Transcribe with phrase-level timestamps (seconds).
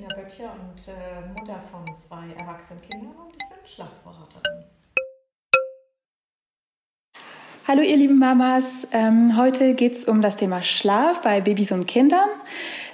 [0.00, 4.64] Bettina Böttcher und äh, Mutter von zwei erwachsenen Kindern und ich bin Schlafberaterin.
[7.68, 11.86] Hallo ihr lieben Mamas, ähm, heute geht es um das Thema Schlaf bei Babys und
[11.86, 12.28] Kindern.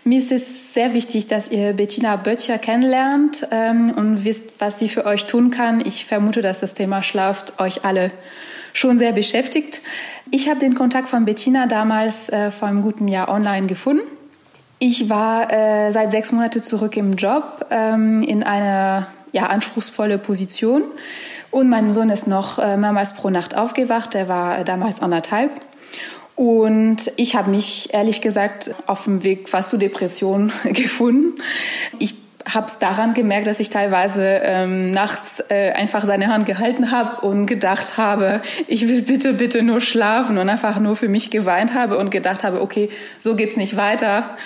[0.03, 4.89] Mir ist es sehr wichtig, dass ihr Bettina Böttcher kennenlernt ähm, und wisst, was sie
[4.89, 5.81] für euch tun kann.
[5.87, 8.11] Ich vermute, dass das Thema Schlaf euch alle
[8.73, 9.81] schon sehr beschäftigt.
[10.33, 14.16] Ich habe den Kontakt von Bettina damals äh, vor einem guten Jahr online gefunden
[14.79, 20.85] ich war äh, seit sechs Monaten zurück im Job ähm, in einer ja, anspruchsvolle Position.
[21.51, 24.15] Und mein Sohn ist noch äh, mehrmals pro Nacht aufgewacht.
[24.15, 25.51] Er war damals anderthalb.
[26.35, 31.41] Und ich habe mich ehrlich gesagt auf dem Weg fast zur Depression gefunden.
[31.99, 36.91] Ich habe es daran gemerkt, dass ich teilweise ähm, nachts äh, einfach seine Hand gehalten
[36.91, 41.31] habe und gedacht habe, ich will bitte, bitte nur schlafen und einfach nur für mich
[41.31, 42.89] geweint habe und gedacht habe, okay,
[43.19, 44.37] so geht's nicht weiter.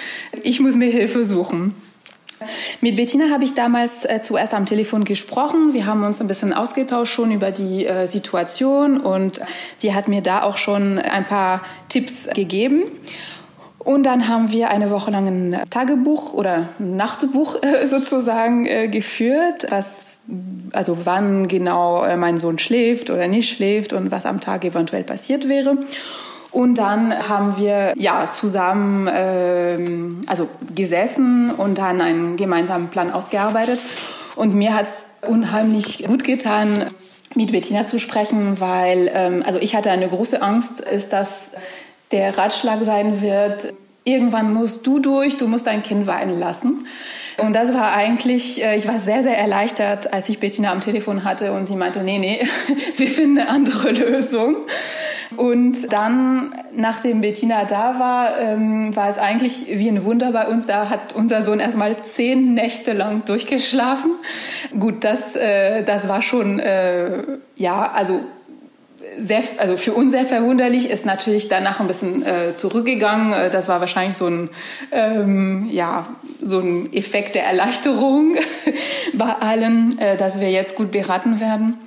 [0.43, 1.75] Ich muss mir Hilfe suchen.
[2.81, 5.75] Mit Bettina habe ich damals äh, zuerst am Telefon gesprochen.
[5.75, 9.41] Wir haben uns ein bisschen ausgetauscht schon über die äh, Situation und
[9.83, 12.85] die hat mir da auch schon ein paar Tipps gegeben.
[13.83, 19.67] Und dann haben wir eine Woche lang ein Tagebuch oder Nachtbuch äh, sozusagen äh, geführt,
[19.71, 20.03] was
[20.73, 25.03] also wann genau äh, mein Sohn schläft oder nicht schläft und was am Tag eventuell
[25.03, 25.79] passiert wäre.
[26.53, 33.81] Und dann haben wir ja zusammen ähm, also gesessen und dann einen gemeinsamen Plan ausgearbeitet.
[34.37, 36.87] Und mir hat es unheimlich gut getan,
[37.35, 41.53] mit Bettina zu sprechen, weil ähm, also ich hatte eine große Angst, ist das
[42.13, 43.73] der Ratschlag sein wird,
[44.05, 46.87] irgendwann musst du durch, du musst dein Kind weinen lassen.
[47.39, 51.25] Und das war eigentlich, äh, ich war sehr, sehr erleichtert, als ich Bettina am Telefon
[51.25, 52.41] hatte und sie meinte, nee, nee,
[52.97, 54.57] wir finden eine andere Lösung.
[55.37, 60.67] Und dann, nachdem Bettina da war, ähm, war es eigentlich wie ein Wunder bei uns.
[60.67, 64.11] Da hat unser Sohn erstmal zehn Nächte lang durchgeschlafen.
[64.79, 67.23] Gut, das, äh, das war schon, äh,
[67.55, 68.21] ja, also
[69.19, 73.33] sehr, also für uns sehr verwunderlich, ist natürlich danach ein bisschen äh, zurückgegangen.
[73.33, 74.51] Äh, das war wahrscheinlich so ein,
[74.93, 76.09] ähm, ja,
[76.41, 78.37] so ein Effekt der Erleichterung
[79.15, 81.79] bei allen, äh, dass wir jetzt gut beraten werden.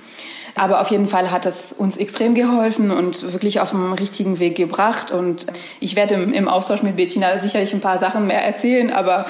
[0.56, 4.56] Aber auf jeden Fall hat es uns extrem geholfen und wirklich auf dem richtigen Weg
[4.56, 5.10] gebracht.
[5.10, 5.46] Und
[5.80, 9.26] ich werde im, im Austausch mit Bettina sicherlich ein paar Sachen mehr erzählen, aber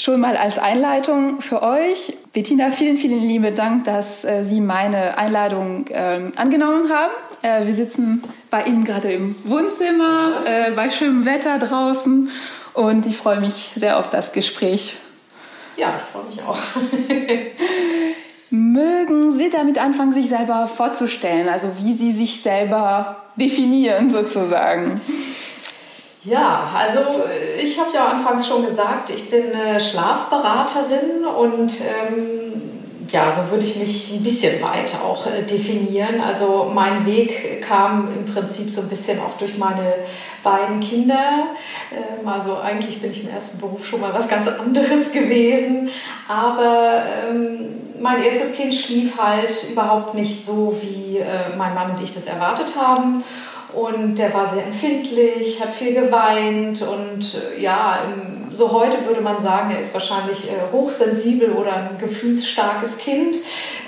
[0.00, 2.14] Schon mal als Einleitung für euch.
[2.32, 7.12] Bettina, vielen, vielen lieben Dank, dass äh, Sie meine Einladung äh, angenommen haben.
[7.42, 12.30] Äh, wir sitzen bei Ihnen gerade im Wohnzimmer, äh, bei schönem Wetter draußen
[12.72, 14.96] und ich freue mich sehr auf das Gespräch.
[15.76, 16.58] Ja, ich freue mich auch.
[18.50, 24.98] Mögen Sie damit anfangen, sich selber vorzustellen, also wie Sie sich selber definieren sozusagen?
[26.24, 26.98] Ja, also
[27.28, 29.44] äh, ich habe ja anfangs schon gesagt, ich bin
[29.80, 32.50] Schlafberaterin und ähm,
[33.12, 36.20] ja, so würde ich mich ein bisschen weiter auch äh, definieren.
[36.20, 39.94] Also mein Weg kam im Prinzip so ein bisschen auch durch meine
[40.42, 41.48] beiden Kinder.
[41.92, 45.90] Ähm, also eigentlich bin ich im ersten Beruf schon mal was ganz anderes gewesen.
[46.28, 47.68] Aber ähm,
[48.00, 52.26] mein erstes Kind schlief halt überhaupt nicht so, wie äh, mein Mann und ich das
[52.26, 53.24] erwartet haben.
[53.72, 57.98] Und der war sehr empfindlich, hat viel geweint und äh, ja,
[58.50, 63.36] so heute würde man sagen, er ist wahrscheinlich äh, hochsensibel oder ein gefühlsstarkes Kind.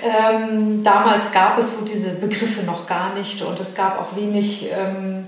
[0.01, 4.69] Ähm, damals gab es so diese Begriffe noch gar nicht und es gab auch wenig
[4.71, 5.27] ähm,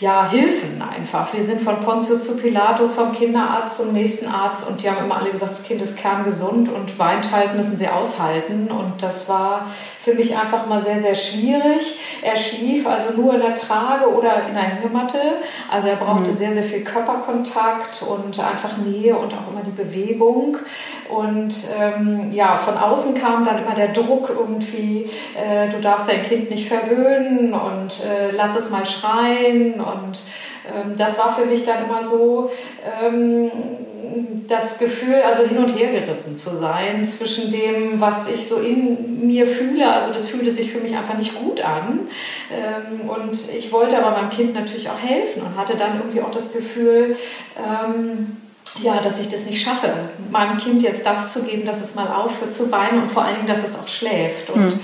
[0.00, 1.32] ja, Hilfen einfach.
[1.34, 5.18] Wir sind von Pontius zu Pilatus, vom Kinderarzt zum nächsten Arzt und die haben immer
[5.18, 8.68] alle gesagt, das Kind ist kerngesund und weint halt, müssen sie aushalten.
[8.68, 9.66] Und das war
[10.08, 11.98] für mich einfach mal sehr, sehr schwierig.
[12.22, 15.18] Er schlief also nur in der Trage oder in der Hängematte.
[15.70, 16.36] Also er brauchte mhm.
[16.36, 20.56] sehr, sehr viel Körperkontakt und einfach Nähe und auch immer die Bewegung.
[21.08, 26.22] Und ähm, ja, von außen kam dann immer der Druck irgendwie, äh, du darfst dein
[26.22, 29.74] Kind nicht verwöhnen und äh, lass es mal schreien.
[29.74, 30.22] Und
[30.96, 32.50] das war für mich dann immer so,
[33.02, 33.50] ähm,
[34.48, 39.26] das Gefühl, also hin und her gerissen zu sein zwischen dem, was ich so in
[39.26, 39.90] mir fühle.
[39.92, 42.08] Also das fühlte sich für mich einfach nicht gut an.
[42.50, 46.30] Ähm, und ich wollte aber meinem Kind natürlich auch helfen und hatte dann irgendwie auch
[46.30, 47.16] das Gefühl,
[47.56, 48.36] ähm,
[48.82, 49.90] ja, dass ich das nicht schaffe,
[50.30, 53.36] meinem Kind jetzt das zu geben, dass es mal aufhört zu weinen und vor allen
[53.36, 54.50] Dingen, dass es auch schläft.
[54.50, 54.80] Und mhm.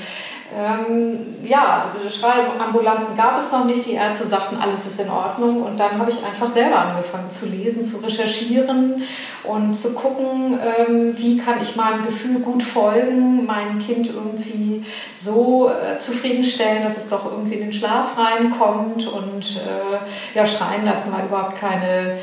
[0.56, 3.86] Ähm, ja, Schreiambulanzen gab es noch nicht.
[3.86, 5.62] Die Ärzte sagten, alles ist in Ordnung.
[5.62, 9.02] Und dann habe ich einfach selber angefangen zu lesen, zu recherchieren
[9.42, 15.70] und zu gucken, ähm, wie kann ich meinem Gefühl gut folgen, mein Kind irgendwie so
[15.70, 19.08] äh, zufriedenstellen, dass es doch irgendwie in den Schlaf reinkommt.
[19.08, 22.16] Und äh, ja, schreien lassen war überhaupt keine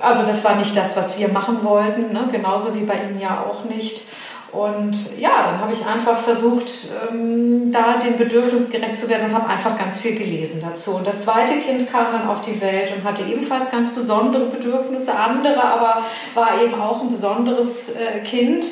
[0.00, 2.28] also das war nicht das, was wir machen wollten, ne?
[2.30, 4.08] genauso wie bei ihm ja auch nicht.
[4.50, 6.70] Und ja, dann habe ich einfach versucht,
[7.10, 10.96] ähm, da den Bedürfnissen gerecht zu werden und habe einfach ganz viel gelesen dazu.
[10.96, 15.14] Und das zweite Kind kam dann auf die Welt und hatte ebenfalls ganz besondere Bedürfnisse,
[15.14, 16.02] andere, aber
[16.34, 18.64] war eben auch ein besonderes äh, Kind.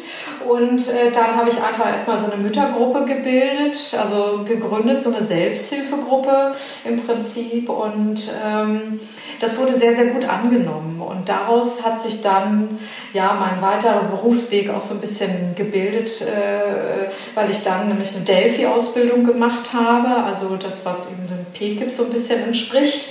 [0.48, 5.24] Und äh, dann habe ich einfach erstmal so eine Müttergruppe gebildet, also gegründet, so eine
[5.24, 6.54] Selbsthilfegruppe
[6.84, 7.68] im Prinzip.
[7.68, 9.00] Und ähm,
[9.40, 11.00] das wurde sehr, sehr gut angenommen.
[11.00, 12.78] Und daraus hat sich dann
[13.12, 18.24] ja mein weiterer Berufsweg auch so ein bisschen gebildet, äh, weil ich dann nämlich eine
[18.24, 23.08] Delphi-Ausbildung gemacht habe, also das, was eben dem PKIP so ein bisschen entspricht.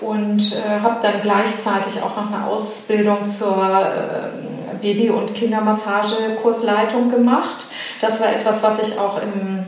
[0.00, 7.66] Und äh, habe dann gleichzeitig auch noch eine Ausbildung zur äh, Baby- und Kindermassage-Kursleitung gemacht.
[8.00, 9.66] Das war etwas, was ich auch im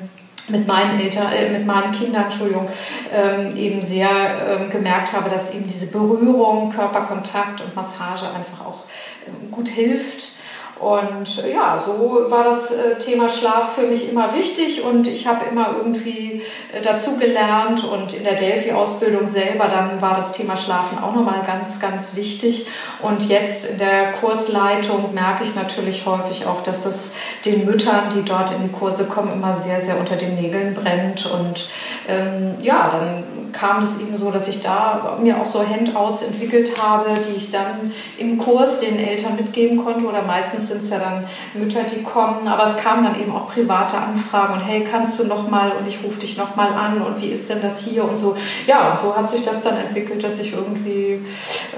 [0.50, 2.68] mit meinen Eltern, äh, mit meinen Kindern, Entschuldigung,
[3.12, 8.84] ähm, eben sehr ähm, gemerkt habe, dass eben diese Berührung, Körperkontakt und Massage einfach auch
[9.26, 10.39] ähm, gut hilft
[10.80, 15.44] und ja, so war das äh, Thema Schlaf für mich immer wichtig und ich habe
[15.50, 16.42] immer irgendwie
[16.72, 21.42] äh, dazu gelernt und in der Delphi-Ausbildung selber dann war das Thema Schlafen auch nochmal
[21.46, 22.66] ganz, ganz wichtig.
[23.02, 27.10] Und jetzt in der Kursleitung merke ich natürlich häufig auch, dass das
[27.44, 31.30] den Müttern, die dort in die Kurse kommen, immer sehr, sehr unter den Nägeln brennt.
[31.30, 31.68] Und
[32.08, 36.80] ähm, ja, dann kam es eben so, dass ich da mir auch so Handouts entwickelt
[36.80, 40.06] habe, die ich dann im Kurs den Eltern mitgeben konnte.
[40.06, 41.24] Oder meistens sind es ja dann
[41.54, 45.24] Mütter, die kommen, aber es kamen dann eben auch private Anfragen und hey, kannst du
[45.24, 45.72] noch mal?
[45.78, 47.02] Und ich rufe dich noch mal an.
[47.02, 48.04] Und wie ist denn das hier?
[48.04, 48.36] Und so.
[48.66, 51.20] Ja, und so hat sich das dann entwickelt, dass ich irgendwie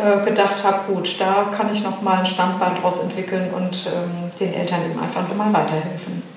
[0.03, 4.31] äh, gedacht habe, gut, da kann ich noch mal ein Standbein draus entwickeln und ähm,
[4.39, 6.32] den Eltern eben einfach mal weiterhelfen.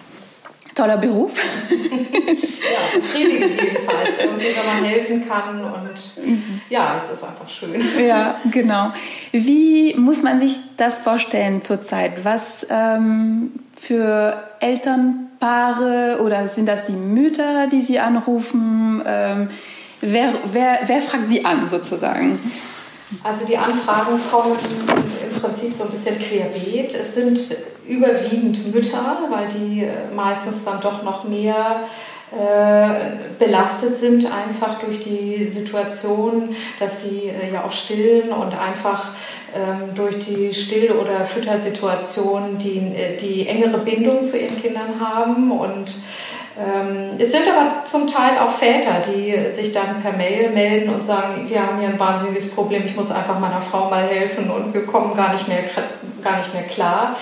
[0.75, 1.31] Toller Beruf.
[1.72, 6.62] ja, befriedigend jedenfalls, wenn man helfen kann und mhm.
[6.69, 7.81] ja, es ist einfach schön.
[8.06, 8.92] Ja, genau.
[9.31, 12.25] Wie muss man sich das vorstellen zurzeit?
[12.25, 19.01] Was ähm, für Elternpaare oder sind das die Mütter, die Sie anrufen?
[19.06, 19.48] Ähm,
[20.01, 22.38] wer, wer, wer fragt Sie an sozusagen?
[23.24, 24.57] Also die Anfragen kommen
[25.24, 26.94] im Prinzip so ein bisschen querbeet.
[26.96, 27.40] Es sind
[27.88, 31.81] überwiegend Mütter, weil die äh, meistens dann doch noch mehr
[32.31, 39.12] äh, belastet sind, einfach durch die Situation, dass sie äh, ja auch stillen und einfach
[39.56, 42.92] ähm, durch die Still- oder Füttersituation die,
[43.22, 45.96] die engere Bindung zu ihren Kindern haben und
[47.18, 51.50] es sind aber zum Teil auch Väter, die sich dann per Mail melden und sagen,
[51.50, 54.86] wir haben hier ein wahnsinniges Problem, ich muss einfach meiner Frau mal helfen und wir
[54.86, 55.63] kommen gar nicht mehr,
[56.24, 57.18] gar nicht mehr klar.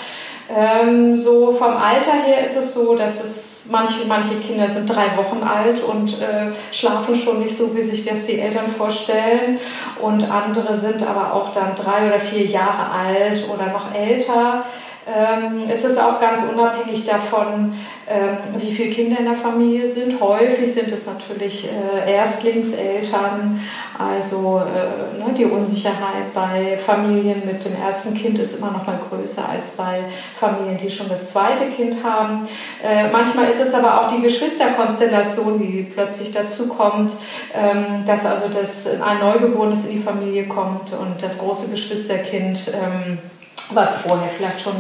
[0.56, 5.06] Ähm, so vom Alter her ist es so, dass es manche, manche Kinder sind drei
[5.16, 9.58] Wochen alt und äh, schlafen schon nicht so, wie sich das die Eltern vorstellen.
[10.02, 14.66] Und andere sind aber auch dann drei oder vier Jahre alt oder noch älter.
[15.06, 17.74] Ähm, es ist auch ganz unabhängig davon,
[18.08, 20.20] ähm, wie viele Kinder in der Familie sind.
[20.22, 23.60] Häufig sind es natürlich äh, Erstlingseltern,
[24.00, 29.00] also äh, ne, die Unsicherheit bei Familien mit dem ersten Kind ist immer noch mal
[29.10, 30.00] größer als bei
[30.34, 32.48] Familien, die schon das zweite Kind haben.
[32.82, 37.12] Äh, manchmal ist es aber auch die Geschwisterkonstellation, die plötzlich dazu kommt,
[37.54, 42.72] ähm, dass also das ein Neugeborenes in die Familie kommt und das große Geschwisterkind
[43.72, 44.76] was vorher vielleicht schon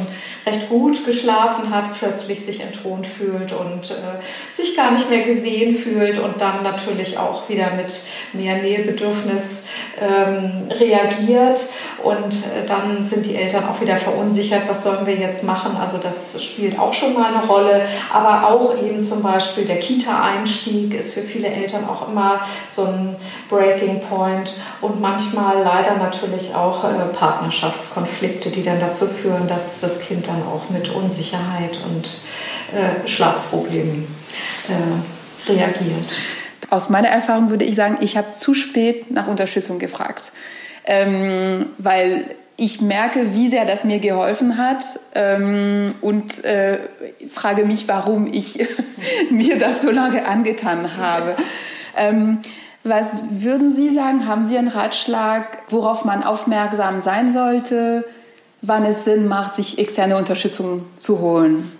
[0.46, 5.76] recht gut geschlafen hat, plötzlich sich entthront fühlt und äh, sich gar nicht mehr gesehen
[5.76, 9.66] fühlt und dann natürlich auch wieder mit mehr Nähebedürfnis
[10.02, 11.70] ähm, reagiert
[12.04, 15.78] und äh, dann sind die Eltern auch wieder verunsichert, was sollen wir jetzt machen.
[15.78, 20.94] Also das spielt auch schon mal eine Rolle, aber auch eben zum Beispiel der Kita-Einstieg
[20.94, 23.16] ist für viele Eltern auch immer so ein
[23.50, 30.02] Breaking Point und manchmal leider natürlich auch äh, Partnerschaftskonflikte, die dann dazu führen, dass das
[30.02, 32.22] Kind dann auch mit Unsicherheit und
[32.76, 34.08] äh, Schlafproblemen
[34.70, 36.14] äh, reagiert.
[36.70, 40.32] Aus meiner Erfahrung würde ich sagen, ich habe zu spät nach Unterstützung gefragt,
[40.86, 44.84] ähm, weil ich merke, wie sehr das mir geholfen hat
[45.16, 46.80] ähm, und äh,
[47.32, 48.68] frage mich, warum ich
[49.32, 51.36] mir das so lange angetan habe.
[51.98, 52.40] Ähm,
[52.84, 54.28] was würden Sie sagen?
[54.28, 58.06] Haben Sie einen Ratschlag, worauf man aufmerksam sein sollte?
[58.64, 61.72] Wann es Sinn macht, sich externe Unterstützung zu holen?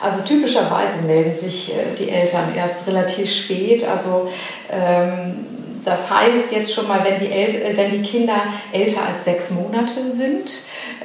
[0.00, 3.84] Also typischerweise melden sich äh, die Eltern erst relativ spät.
[3.84, 4.28] Also
[4.70, 5.46] ähm,
[5.84, 10.12] das heißt jetzt schon mal, wenn die, El wenn die Kinder älter als sechs Monate
[10.12, 10.50] sind,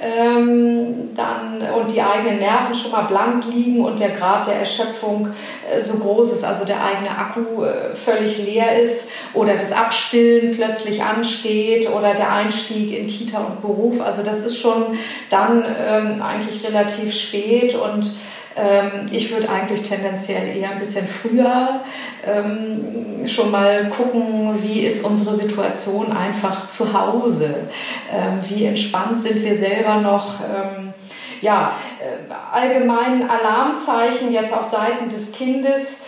[0.02, 5.30] ähm, dann, und die eigenen Nerven schon mal blank liegen und der Grad der Erschöpfung
[5.70, 10.56] äh, so groß ist, also der eigene Akku äh, völlig leer ist oder das Abstillen
[10.56, 14.02] plötzlich ansteht oder der Einstieg in Kita und Beruf.
[14.02, 14.98] Also das ist schon
[15.30, 18.16] dann ähm, eigentlich relativ spät und
[19.12, 21.82] ich würde eigentlich tendenziell eher ein bisschen früher
[22.26, 27.56] ähm, schon mal gucken, wie ist unsere Situation einfach zu Hause.
[28.12, 30.42] Ähm, wie entspannt sind wir selber noch.
[31.42, 36.02] ja, äh, allgemein Alarmzeichen jetzt auf Seiten des Kindes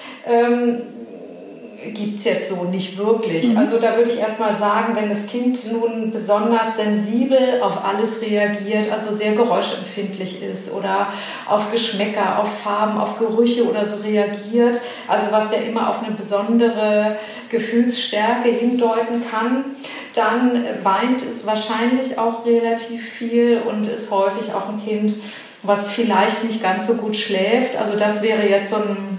[1.94, 3.50] gibt es jetzt so nicht wirklich.
[3.50, 3.58] Mhm.
[3.58, 8.92] Also da würde ich erstmal sagen, wenn das Kind nun besonders sensibel auf alles reagiert,
[8.92, 11.08] also sehr geräuschempfindlich ist oder
[11.48, 16.15] auf Geschmäcker, auf Farben, auf Gerüche oder so reagiert, also was ja immer auf eine
[16.15, 17.18] besondere
[17.50, 19.65] Gefühlsstärke hindeuten kann,
[20.13, 25.15] dann weint es wahrscheinlich auch relativ viel und ist häufig auch ein Kind,
[25.63, 27.75] was vielleicht nicht ganz so gut schläft.
[27.75, 29.14] Also das wäre jetzt so ein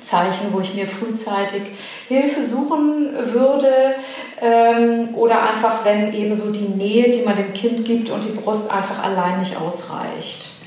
[0.00, 1.62] Zeichen, wo ich mir frühzeitig
[2.08, 3.94] Hilfe suchen würde
[4.40, 8.32] ähm, oder einfach, wenn eben so die Nähe, die man dem Kind gibt und die
[8.32, 10.60] Brust einfach allein nicht ausreicht.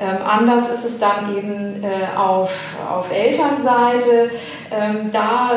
[0.00, 4.30] Ähm, anders ist es dann eben äh, auf, auf Elternseite.
[4.70, 5.52] Ähm, da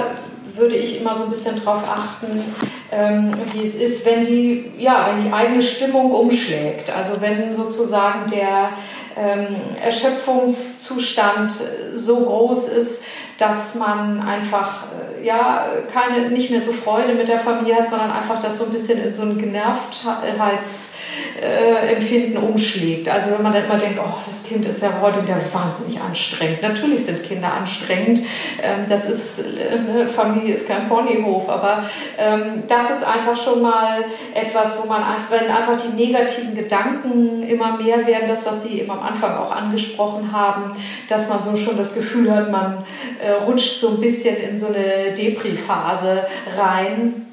[0.55, 2.43] würde ich immer so ein bisschen darauf achten,
[2.91, 6.91] ähm, wie es ist, wenn die, ja, wenn die eigene Stimmung umschlägt.
[6.91, 8.69] Also wenn sozusagen der
[9.15, 9.47] ähm,
[9.83, 11.53] Erschöpfungszustand
[11.95, 13.03] so groß ist,
[13.37, 14.85] dass man einfach
[15.21, 18.65] äh, ja keine nicht mehr so Freude mit der Familie hat, sondern einfach das so
[18.65, 20.93] ein bisschen in so ein Genervtheits
[21.41, 23.09] äh, umschlägt.
[23.09, 26.61] Also wenn man dann immer denkt, oh, das Kind ist ja heute wieder wahnsinnig anstrengend.
[26.61, 28.19] Natürlich sind Kinder anstrengend.
[28.61, 31.83] Ähm, das ist, äh, Familie ist kein Ponyhof, aber
[32.17, 37.43] ähm, das ist einfach schon mal etwas, wo man einfach, wenn einfach die negativen Gedanken
[37.43, 40.73] immer mehr werden, das, was Sie eben am Anfang auch angesprochen haben,
[41.09, 42.83] dass man so schon das Gefühl hat, man
[43.23, 46.25] äh, rutscht so ein bisschen in so eine Depri-Phase
[46.57, 47.23] rein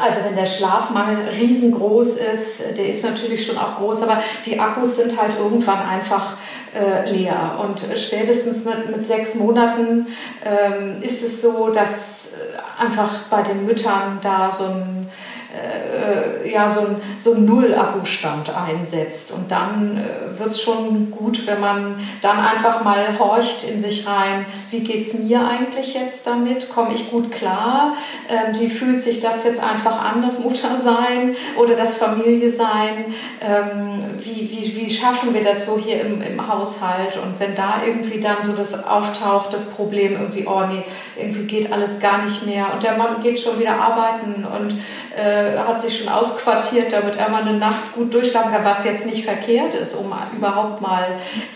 [0.00, 4.96] also wenn der Schlafmangel riesengroß ist, der ist natürlich schon auch groß, aber die Akkus
[4.96, 6.36] sind halt irgendwann einfach
[6.74, 7.58] äh, leer.
[7.64, 10.06] Und spätestens mit, mit sechs Monaten
[10.44, 15.10] ähm, ist es so, dass äh, einfach bei den Müttern da so ein
[15.58, 19.32] äh, ja, so ein, so ein Null-Akkustand einsetzt.
[19.32, 24.06] Und dann äh, wird es schon gut, wenn man dann einfach mal horcht in sich
[24.06, 26.70] rein, wie geht es mir eigentlich jetzt damit?
[26.70, 27.94] Komme ich gut klar?
[28.28, 33.14] Ähm, wie fühlt sich das jetzt einfach an, das Muttersein oder das Familie sein?
[33.40, 37.16] Ähm, wie, wie, wie schaffen wir das so hier im, im Haushalt?
[37.16, 40.84] Und wenn da irgendwie dann so das auftaucht, das Problem irgendwie, oh nee,
[41.16, 44.74] irgendwie geht alles gar nicht mehr und der Mann geht schon wieder arbeiten und
[45.16, 49.06] äh, hat sich schon ausquartiert, damit er mal eine Nacht gut durchschlafen kann, was jetzt
[49.06, 51.06] nicht verkehrt ist, um überhaupt mal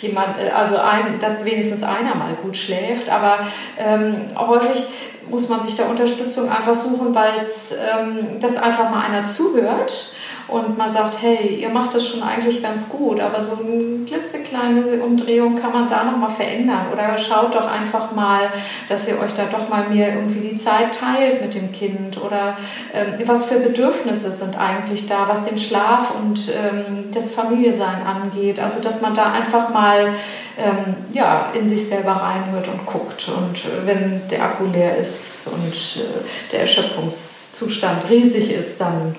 [0.00, 3.08] jemand, äh, also ein, dass wenigstens einer mal gut schläft.
[3.10, 3.38] Aber
[3.78, 4.86] ähm, häufig
[5.28, 7.32] muss man sich da Unterstützung einfach suchen, weil
[7.72, 10.12] ähm, das einfach mal einer zuhört
[10.52, 15.02] und man sagt, hey, ihr macht das schon eigentlich ganz gut, aber so eine klitzekleine
[15.02, 16.86] Umdrehung kann man da nochmal verändern.
[16.92, 18.50] Oder schaut doch einfach mal,
[18.88, 22.22] dass ihr euch da doch mal mehr irgendwie die Zeit teilt mit dem Kind.
[22.22, 22.56] Oder
[22.92, 28.60] ähm, was für Bedürfnisse sind eigentlich da, was den Schlaf und ähm, das Familiesein angeht.
[28.60, 30.12] Also, dass man da einfach mal
[30.58, 33.28] ähm, ja, in sich selber reinhört und guckt.
[33.28, 39.16] Und äh, wenn der Akku leer ist und äh, der Erschöpfungszustand riesig ist, dann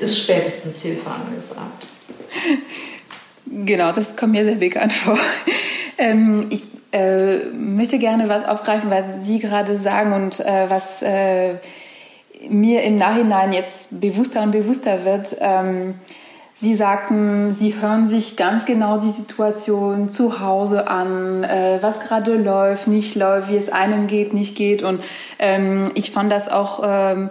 [0.00, 1.86] ist spätestens Hilfe angesagt.
[3.46, 5.18] Genau, das kommt mir sehr bekannt vor.
[5.98, 11.54] Ähm, ich äh, möchte gerne was aufgreifen, was Sie gerade sagen und äh, was äh,
[12.48, 15.36] mir im Nachhinein jetzt bewusster und bewusster wird.
[15.40, 15.94] Ähm,
[16.58, 22.34] Sie sagten, Sie hören sich ganz genau die Situation zu Hause an, äh, was gerade
[22.36, 24.82] läuft, nicht läuft, wie es einem geht, nicht geht.
[24.82, 25.02] Und
[25.38, 27.28] ähm, ich fand das auch ähm,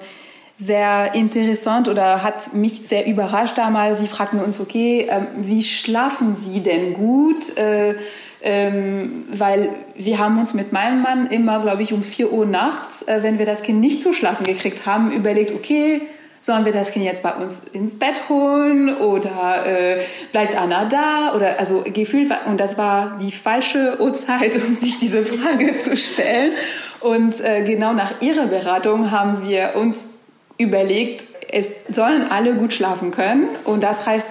[0.55, 4.00] sehr interessant oder hat mich sehr überrascht damals.
[4.00, 7.57] Sie fragten uns, okay, ähm, wie schlafen Sie denn gut?
[7.57, 7.95] Äh,
[8.41, 13.01] ähm, weil wir haben uns mit meinem Mann immer, glaube ich, um 4 Uhr nachts,
[13.01, 16.03] äh, wenn wir das Kind nicht zu schlafen gekriegt haben, überlegt, okay,
[16.41, 21.33] sollen wir das Kind jetzt bei uns ins Bett holen oder äh, bleibt Anna da
[21.35, 26.53] oder also gefühlt und das war die falsche Uhrzeit, um sich diese Frage zu stellen
[27.00, 30.19] und äh, genau nach ihrer Beratung haben wir uns
[30.57, 33.47] überlegt, es sollen alle gut schlafen können.
[33.63, 34.29] Und das heißt,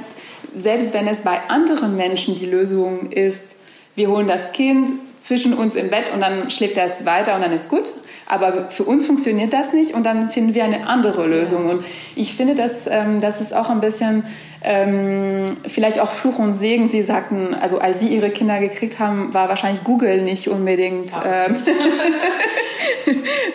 [0.57, 3.57] selbst wenn es bei anderen Menschen die Lösung ist,
[3.95, 4.91] wir holen das Kind
[5.21, 7.95] zwischen uns im Bett und dann schläft er es weiter und dann ist gut.
[8.27, 11.71] Aber für uns funktioniert das nicht und dann finden wir eine andere Lösung.
[11.71, 14.25] Und ich finde, dass ähm, das ist auch ein bisschen
[14.63, 16.89] ähm, vielleicht auch Fluch und Segen.
[16.89, 21.57] Sie sagten, also als Sie Ihre Kinder gekriegt haben, war wahrscheinlich Google nicht unbedingt ähm,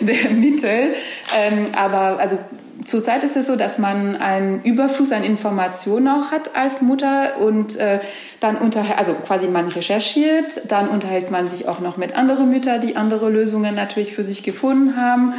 [0.00, 0.94] der Mittel.
[1.36, 2.36] Ähm, aber also
[2.84, 7.76] zurzeit ist es so, dass man einen Überfluss an Informationen auch hat als Mutter und
[7.76, 8.00] äh,
[8.40, 12.80] dann unterhält, also quasi man recherchiert, dann unterhält man sich auch noch mit anderen Müttern,
[12.80, 15.34] die andere Lösungen natürlich für sich gefunden haben.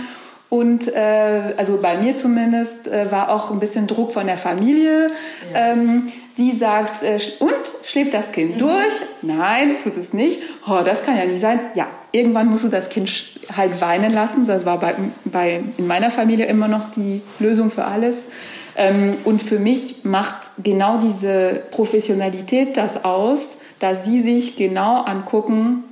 [0.49, 5.07] Und äh, also bei mir zumindest äh, war auch ein bisschen Druck von der Familie.
[5.53, 5.71] Ja.
[5.71, 6.07] Ähm,
[6.37, 8.59] die sagt, äh, und schläft das Kind mhm.
[8.59, 8.93] durch?
[9.21, 10.41] Nein, tut es nicht.
[10.67, 11.59] Oh, das kann ja nicht sein.
[11.73, 13.11] Ja, irgendwann musst du das Kind
[13.55, 14.45] halt weinen lassen.
[14.45, 18.27] Das war bei, bei in meiner Familie immer noch die Lösung für alles.
[18.75, 25.83] Ähm, und für mich macht genau diese Professionalität das aus, dass sie sich genau angucken,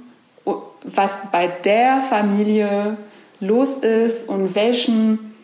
[0.83, 2.97] was bei der Familie
[3.39, 5.35] los ist und welchen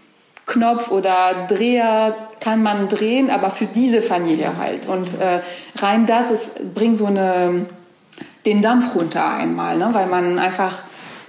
[0.46, 4.88] Knopf oder Dreher kann man drehen, aber für diese Familie halt.
[4.88, 5.40] Und äh,
[5.82, 7.66] rein das ist, bringt so eine,
[8.46, 9.90] den Dampf runter einmal, ne?
[9.94, 10.80] weil man einfach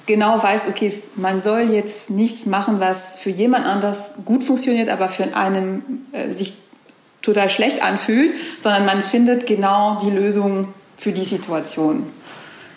[0.07, 5.09] genau weiß, okay, man soll jetzt nichts machen, was für jemand anders gut funktioniert, aber
[5.09, 6.55] für einen äh, sich
[7.23, 12.07] total schlecht anfühlt, sondern man findet genau die Lösung für die Situation.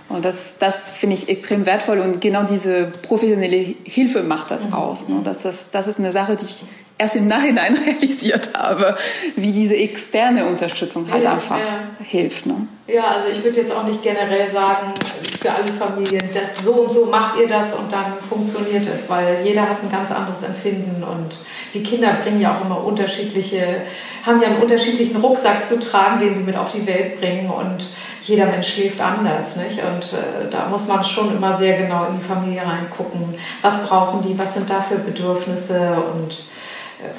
[0.10, 4.74] Und das, das finde ich extrem wertvoll und genau diese professionelle Hilfe macht das mhm.
[4.74, 5.08] aus.
[5.08, 5.22] Ne?
[5.24, 6.64] Das, das, das ist eine Sache, die ich
[7.00, 8.96] erst im Nachhinein realisiert habe,
[9.36, 12.06] wie diese externe Unterstützung halt ja, einfach ja.
[12.06, 12.46] hilft.
[12.46, 12.68] Ne?
[12.88, 14.94] Ja, also ich würde jetzt auch nicht generell sagen,
[15.42, 19.42] für alle Familien, dass so und so macht ihr das und dann funktioniert es, weil
[19.46, 21.40] jeder hat ein ganz anderes Empfinden und
[21.74, 23.84] die Kinder bringen ja auch immer unterschiedliche,
[24.26, 27.88] haben ja einen unterschiedlichen Rucksack zu tragen, den sie mit auf die Welt bringen und
[28.22, 29.80] jeder Mensch schläft anders, nicht?
[29.80, 33.36] Und äh, da muss man schon immer sehr genau in die Familie reingucken.
[33.62, 34.38] Was brauchen die?
[34.38, 35.96] Was sind da für Bedürfnisse?
[36.14, 36.44] Und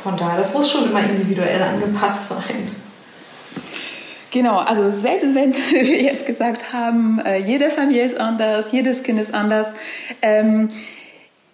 [0.02, 2.74] von daher, das muss schon immer individuell angepasst sein.
[4.30, 9.20] Genau, also selbst wenn wir jetzt gesagt haben, äh, jede Familie ist anders, jedes Kind
[9.20, 9.68] ist anders,
[10.22, 10.68] ähm,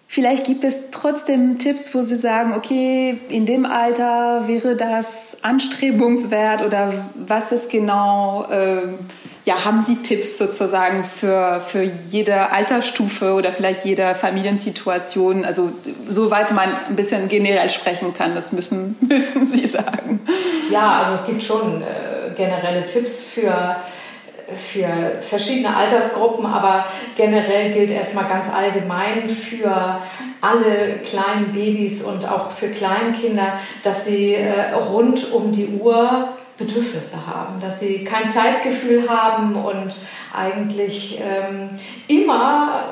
[0.07, 6.63] vielleicht gibt es trotzdem Tipps, wo Sie sagen, okay, in dem Alter wäre das anstrebungswert
[6.63, 8.99] oder was ist genau ähm,
[9.47, 15.45] ja, haben Sie Tipps sozusagen für, für jede Altersstufe oder vielleicht jede Familiensituation?
[15.45, 15.71] Also
[16.05, 20.19] soweit man ein bisschen generell sprechen kann, das müssen, müssen Sie sagen.
[20.69, 23.77] Ja, also es gibt schon äh, generelle Tipps für
[24.55, 24.87] für
[25.19, 26.85] verschiedene Altersgruppen, aber
[27.17, 29.99] generell gilt erstmal ganz allgemein für
[30.39, 37.17] alle kleinen Babys und auch für Kleinkinder, dass sie äh, rund um die Uhr Bedürfnisse
[37.27, 39.95] haben, dass sie kein Zeitgefühl haben und
[40.35, 41.69] eigentlich ähm,
[42.07, 42.85] immer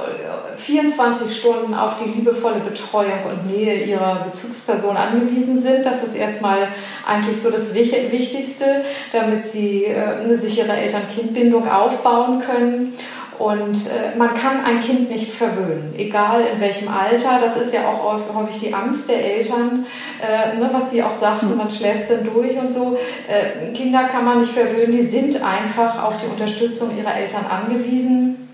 [0.55, 5.85] 24 äh, Stunden auf die liebevolle Betreuung und Nähe ihrer Bezugsperson angewiesen sind.
[5.85, 6.67] Das ist erstmal
[7.07, 12.93] eigentlich so das Wichtigste, damit sie äh, eine sichere Eltern-Kind-Bindung aufbauen können.
[13.39, 17.39] Und äh, man kann ein Kind nicht verwöhnen, egal in welchem Alter.
[17.41, 19.85] Das ist ja auch häufig die Angst der Eltern,
[20.21, 21.57] äh, ne, was sie auch sagten, hm.
[21.57, 22.97] man schläft dann durch und so.
[23.27, 28.49] Äh, Kinder kann man nicht verwöhnen, die sind einfach auf die Unterstützung ihrer Eltern angewiesen.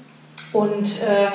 [0.54, 1.28] Und äh,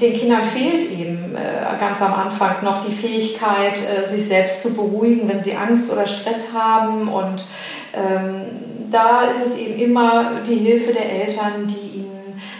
[0.00, 4.74] den Kindern fehlt eben äh, ganz am Anfang noch die Fähigkeit, äh, sich selbst zu
[4.74, 7.08] beruhigen, wenn sie Angst oder Stress haben.
[7.08, 7.46] Und
[7.94, 8.42] ähm,
[8.90, 12.07] da ist es eben immer die Hilfe der Eltern, die ihnen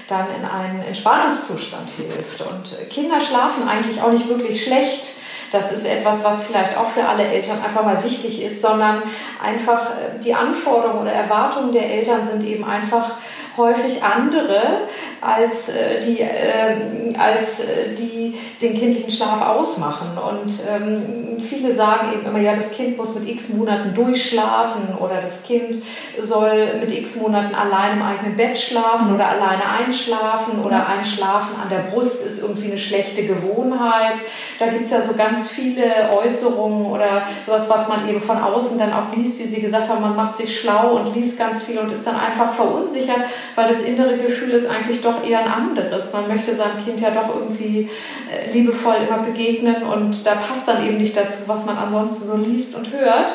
[0.09, 2.41] dann in einen Entspannungszustand hilft.
[2.41, 5.19] Und Kinder schlafen eigentlich auch nicht wirklich schlecht.
[5.53, 9.03] Das ist etwas, was vielleicht auch für alle Eltern einfach mal wichtig ist, sondern
[9.43, 13.15] einfach äh, die Anforderungen oder Erwartungen der Eltern sind eben einfach
[13.57, 14.89] häufig andere
[15.21, 20.19] als äh, die, äh, als äh, die den kindlichen Schlaf ausmachen.
[20.19, 25.21] Und ähm, viele sagen eben immer, ja, das Kind muss mit x Monaten durchschlafen oder
[25.21, 25.77] das Kind
[26.19, 31.69] soll mit x Monaten allein im eigenen Bett schlafen oder alleine einschlafen oder einschlafen an
[31.71, 34.19] der Brust ist irgendwie eine schlechte Gewohnheit.
[34.59, 38.79] Da gibt es ja so ganz viele Äußerungen oder sowas, was man eben von außen
[38.79, 41.79] dann auch liest, wie Sie gesagt haben, man macht sich schlau und liest ganz viel
[41.79, 43.21] und ist dann einfach verunsichert,
[43.55, 46.13] weil das innere Gefühl ist eigentlich doch eher ein anderes.
[46.13, 47.91] Man möchte seinem Kind ja doch irgendwie
[48.33, 52.37] äh, liebevoll immer begegnen und da passt dann eben nicht dazu, was man ansonsten so
[52.37, 53.33] liest und hört.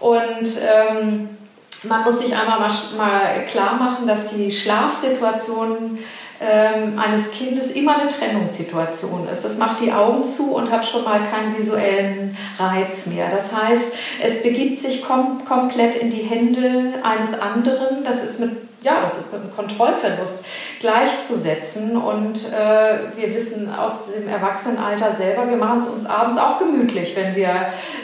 [0.00, 1.28] Und ähm,
[1.84, 5.98] man muss sich einmal mal, mal klar machen, dass die Schlafsituation
[6.40, 9.44] ähm, eines Kindes immer eine Trennungssituation ist.
[9.44, 13.28] Das macht die Augen zu und hat schon mal keinen visuellen Reiz mehr.
[13.30, 13.92] Das heißt,
[14.22, 18.04] es begibt sich kom komplett in die Hände eines anderen.
[18.04, 20.44] Das ist mit ja, das ist mit einem Kontrollverlust
[20.80, 21.96] gleichzusetzen.
[21.96, 27.16] Und äh, wir wissen aus dem Erwachsenenalter selber, wir machen es uns abends auch gemütlich,
[27.16, 27.48] wenn wir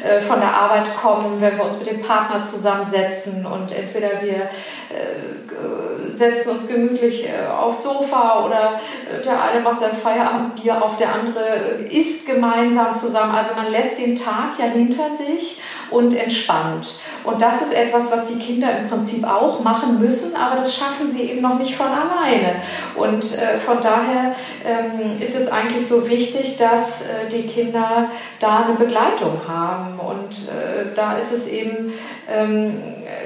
[0.05, 4.35] äh, von der Arbeit kommen, wenn wir uns mit dem Partner zusammensetzen und entweder wir
[4.35, 8.75] äh, setzen uns gemütlich äh, aufs Sofa oder
[9.11, 13.35] äh, der eine macht sein Feierabendbier auf, der andere isst gemeinsam zusammen.
[13.35, 15.61] Also man lässt den Tag ja hinter sich
[15.91, 16.99] und entspannt.
[17.25, 21.11] Und das ist etwas, was die Kinder im Prinzip auch machen müssen, aber das schaffen
[21.11, 22.57] sie eben noch nicht von alleine.
[22.95, 28.65] Und äh, von daher ähm, ist es eigentlich so wichtig, dass äh, die Kinder da
[28.65, 29.99] eine Begleitung haben.
[29.99, 31.93] Und äh, da ist es eben
[32.31, 32.83] ähm,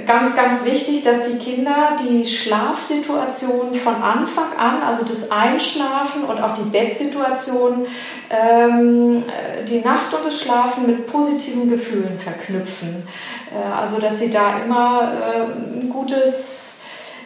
[0.06, 6.42] ganz, ganz wichtig, dass die Kinder die Schlafsituation von Anfang an, also das Einschlafen und
[6.42, 7.86] auch die Bettsituation,
[8.30, 9.24] ähm,
[9.68, 13.06] die Nacht und das Schlafen mit positiven Gefühlen verknüpfen.
[13.52, 16.77] Äh, also, dass sie da immer äh, ein gutes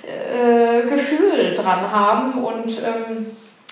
[0.06, 3.26] äh, Gefühl dran haben und ähm,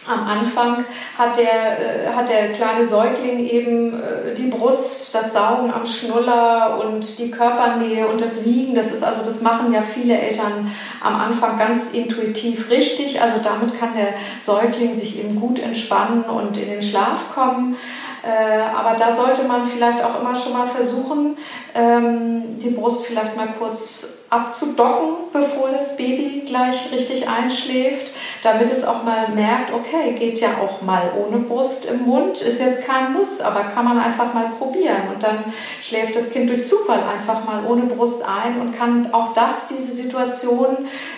[0.08, 0.84] am Anfang
[1.18, 6.80] hat der, äh, hat der kleine Säugling eben äh, die Brust, das Saugen am Schnuller
[6.82, 8.74] und die Körpernähe und das Wiegen.
[8.74, 10.70] Das ist also, das machen ja viele Eltern
[11.02, 13.20] am Anfang ganz intuitiv richtig.
[13.20, 17.76] Also damit kann der Säugling sich eben gut entspannen und in den Schlaf kommen.
[18.22, 21.36] Äh, aber da sollte man vielleicht auch immer schon mal versuchen,
[21.74, 28.12] ähm, die Brust vielleicht mal kurz abzudocken, bevor das Baby gleich richtig einschläft,
[28.44, 32.60] damit es auch mal merkt, okay, geht ja auch mal ohne Brust im Mund, ist
[32.60, 35.44] jetzt kein Muss, aber kann man einfach mal probieren und dann
[35.82, 39.92] schläft das Kind durch Zufall einfach mal ohne Brust ein und kann auch das, diese
[39.92, 40.76] Situation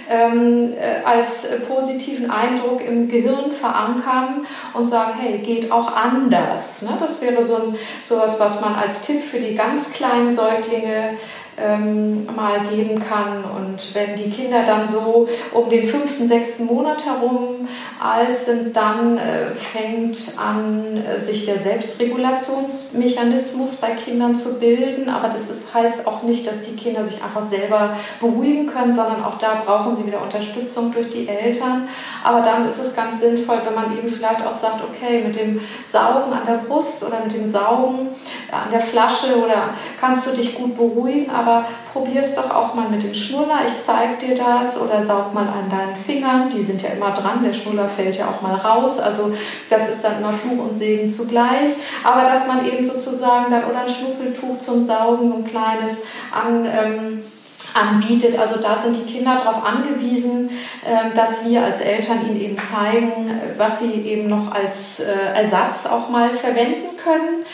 [0.09, 6.81] ähm, äh, als positiven Eindruck im Gehirn verankern und sagen, hey, geht auch anders.
[6.81, 6.97] Ne?
[6.99, 11.19] Das wäre so ein, sowas, was man als Tipp für die ganz kleinen Säuglinge
[11.59, 13.45] ähm, mal geben kann.
[13.45, 17.69] Und wenn die Kinder dann so um den fünften, sechsten Monat herum
[18.03, 25.09] alt sind, dann äh, fängt an, äh, sich der Selbstregulationsmechanismus bei Kindern zu bilden.
[25.09, 29.25] Aber das ist, heißt auch nicht, dass die Kinder sich einfach selber beruhigen können, sondern
[29.25, 31.89] auch da brauchen sie wieder Unterstützung durch die Eltern.
[32.25, 35.61] Aber dann ist es ganz sinnvoll, wenn man eben vielleicht auch sagt, okay, mit dem
[35.89, 38.09] Saugen an der Brust oder mit dem Saugen
[38.53, 42.89] an der Flasche oder kannst du dich gut beruhigen, aber probier es doch auch mal
[42.89, 43.61] mit dem Schnuller.
[43.67, 46.51] Ich zeige dir das oder saug mal an deinen Fingern.
[46.51, 47.43] Die sind ja immer dran.
[47.45, 48.99] Der Schnuller fällt ja auch mal raus.
[48.99, 49.33] Also
[49.71, 51.73] das ist dann immer Fluch und Segen zugleich.
[52.05, 57.23] Aber dass man eben sozusagen dann oder ein Schnuffeltuch zum Saugen, ein kleines an ähm,
[57.75, 58.39] anbietet.
[58.39, 60.51] Also da sind die Kinder darauf angewiesen,
[60.85, 65.87] ähm, dass wir als Eltern ihnen eben zeigen, was sie eben noch als äh, Ersatz
[65.87, 67.45] auch mal verwenden können.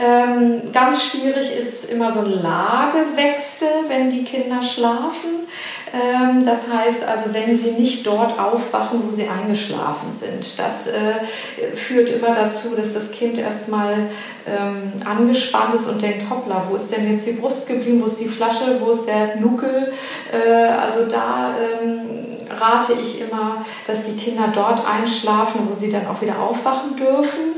[0.00, 5.46] Ähm, ganz schwierig ist immer so ein Lagewechsel, wenn die Kinder schlafen.
[5.92, 10.58] Ähm, das heißt also, wenn sie nicht dort aufwachen, wo sie eingeschlafen sind.
[10.58, 14.10] Das äh, führt immer dazu, dass das Kind erstmal
[14.46, 18.18] ähm, angespannt ist und denkt, hoppla, wo ist denn jetzt die Brust geblieben, wo ist
[18.18, 19.92] die Flasche, wo ist der Nuckel?
[20.32, 22.00] Äh, also da ähm,
[22.50, 27.53] rate ich immer, dass die Kinder dort einschlafen, wo sie dann auch wieder aufwachen dürfen.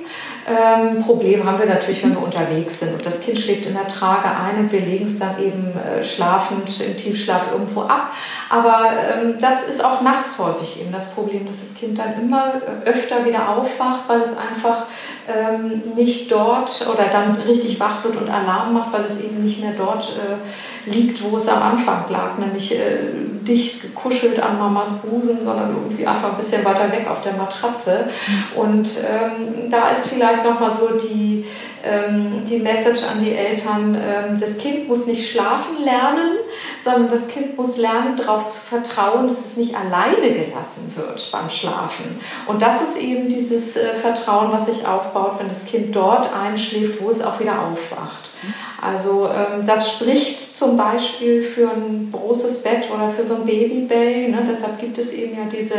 [0.48, 3.88] Ähm, Problem haben wir natürlich, wenn wir unterwegs sind und das Kind schläft in der
[3.88, 8.12] Trage ein und wir legen es dann eben äh, schlafend im Tiefschlaf irgendwo ab.
[8.48, 12.52] Aber ähm, das ist auch nachts häufig eben das Problem, dass das Kind dann immer
[12.54, 14.86] äh, öfter wieder aufwacht, weil es einfach
[15.26, 19.60] ähm, nicht dort oder dann richtig wach wird und Alarm macht, weil es eben nicht
[19.60, 20.36] mehr dort äh,
[20.86, 22.98] liegt, wo es am Anfang lag, nämlich äh,
[23.42, 28.08] dicht gekuschelt an Mamas Busen, sondern irgendwie einfach ein bisschen weiter weg auf der Matratze.
[28.54, 31.44] Und ähm, da ist vielleicht nochmal so die,
[32.48, 36.32] die Message an die Eltern, ähm, das Kind muss nicht schlafen lernen,
[36.82, 41.48] sondern das Kind muss lernen, darauf zu vertrauen, dass es nicht alleine gelassen wird beim
[41.48, 42.20] Schlafen.
[42.46, 47.00] Und das ist eben dieses äh, Vertrauen, was sich aufbaut, wenn das Kind dort einschläft,
[47.02, 48.30] wo es auch wieder aufwacht.
[48.80, 54.28] Also ähm, das spricht zum Beispiel für ein großes Bett oder für so ein Babybay.
[54.28, 54.44] Ne?
[54.48, 55.74] Deshalb gibt es eben ja diese,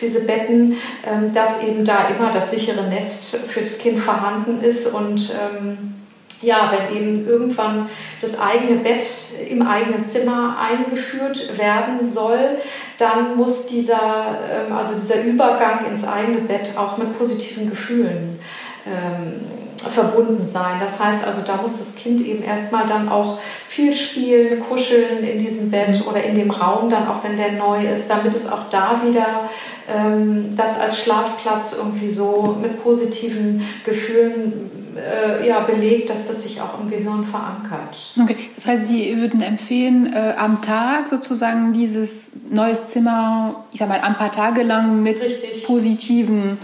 [0.00, 0.76] diese Betten,
[1.06, 5.94] ähm, dass eben da immer das sichere Nest für das Kind vorhanden ist und ähm,
[6.42, 7.88] ja, wenn eben irgendwann
[8.20, 9.06] das eigene Bett
[9.48, 12.58] im eigenen Zimmer eingeführt werden soll,
[12.98, 18.40] dann muss dieser, ähm, also dieser Übergang ins eigene Bett auch mit positiven Gefühlen
[18.86, 20.76] ähm, verbunden sein.
[20.80, 25.38] Das heißt also, da muss das Kind eben erstmal dann auch viel spielen, kuscheln in
[25.38, 26.08] diesem Bett mhm.
[26.08, 29.48] oder in dem Raum, dann auch wenn der neu ist, damit es auch da wieder
[30.56, 36.80] das als Schlafplatz irgendwie so mit positiven Gefühlen äh, ja, belegt, dass das sich auch
[36.80, 38.12] im Gehirn verankert.
[38.20, 43.88] Okay, das heißt, Sie würden empfehlen, äh, am Tag sozusagen dieses neues Zimmer, ich sag
[43.88, 45.64] mal, ein paar Tage lang mit Richtig.
[45.64, 46.58] positiven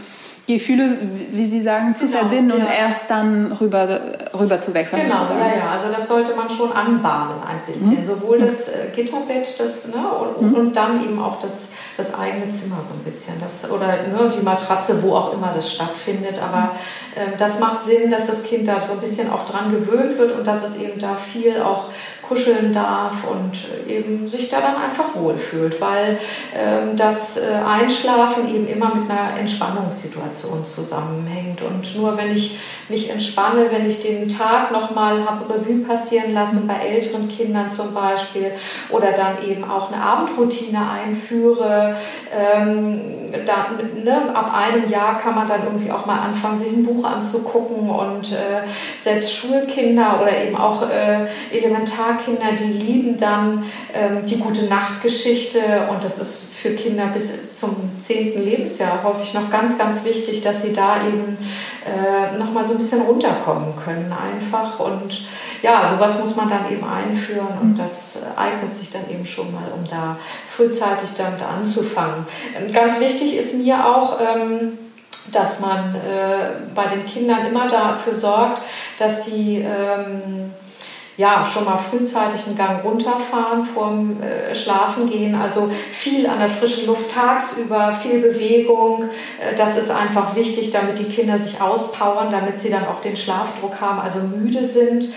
[0.48, 0.96] Gefühle,
[1.30, 2.64] wie Sie sagen, zu genau, verbinden ja.
[2.64, 4.00] und erst dann rüber,
[4.32, 5.02] rüber zu wechseln.
[5.02, 5.70] Genau, ja, ja.
[5.70, 8.00] Also das sollte man schon anbahnen ein bisschen.
[8.00, 8.06] Mhm.
[8.06, 10.54] Sowohl das äh, Gitterbett das, ne, und, mhm.
[10.54, 13.34] und, dann eben auch das, das eigene Zimmer so ein bisschen.
[13.42, 16.40] Das, oder ne, die Matratze, wo auch immer das stattfindet.
[16.42, 16.70] Aber
[17.14, 20.32] äh, das macht Sinn, dass das Kind da so ein bisschen auch dran gewöhnt wird
[20.32, 21.90] und dass es eben da viel auch
[22.28, 26.18] kuscheln darf und eben sich da dann einfach wohlfühlt, weil
[26.54, 31.62] ähm, das äh, Einschlafen eben immer mit einer Entspannungssituation zusammenhängt.
[31.62, 36.66] Und nur wenn ich mich entspanne, wenn ich den Tag nochmal habe Revue passieren lassen,
[36.66, 38.52] bei älteren Kindern zum Beispiel,
[38.90, 41.96] oder dann eben auch eine Abendroutine einführe,
[42.34, 46.84] ähm, dann, ne, ab einem Jahr kann man dann irgendwie auch mal anfangen, sich ein
[46.84, 48.62] Buch anzugucken und äh,
[49.00, 51.26] selbst Schulkinder oder eben auch äh,
[52.18, 55.88] Elementarkinder, die lieben dann ähm, die gute Nachtgeschichte.
[55.90, 60.62] Und das ist für Kinder bis zum zehnten Lebensjahr häufig noch ganz, ganz wichtig, dass
[60.62, 61.36] sie da eben
[61.86, 64.80] äh, nochmal so ein bisschen runterkommen können einfach.
[64.80, 65.26] Und
[65.62, 67.58] ja, sowas muss man dann eben einführen.
[67.60, 70.16] Und das eignet sich dann eben schon mal, um da
[70.48, 72.26] frühzeitig damit anzufangen.
[72.56, 74.78] Ähm, ganz wichtig ist mir auch, ähm,
[75.32, 78.62] dass man äh, bei den Kindern immer dafür sorgt,
[78.98, 80.52] dass sie ähm,
[81.18, 85.34] ja, schon mal frühzeitig einen Gang runterfahren vorm äh, Schlafengehen.
[85.34, 89.02] Also viel an der frischen Luft tagsüber, viel Bewegung.
[89.40, 93.16] Äh, das ist einfach wichtig, damit die Kinder sich auspowern, damit sie dann auch den
[93.16, 95.08] Schlafdruck haben, also müde sind.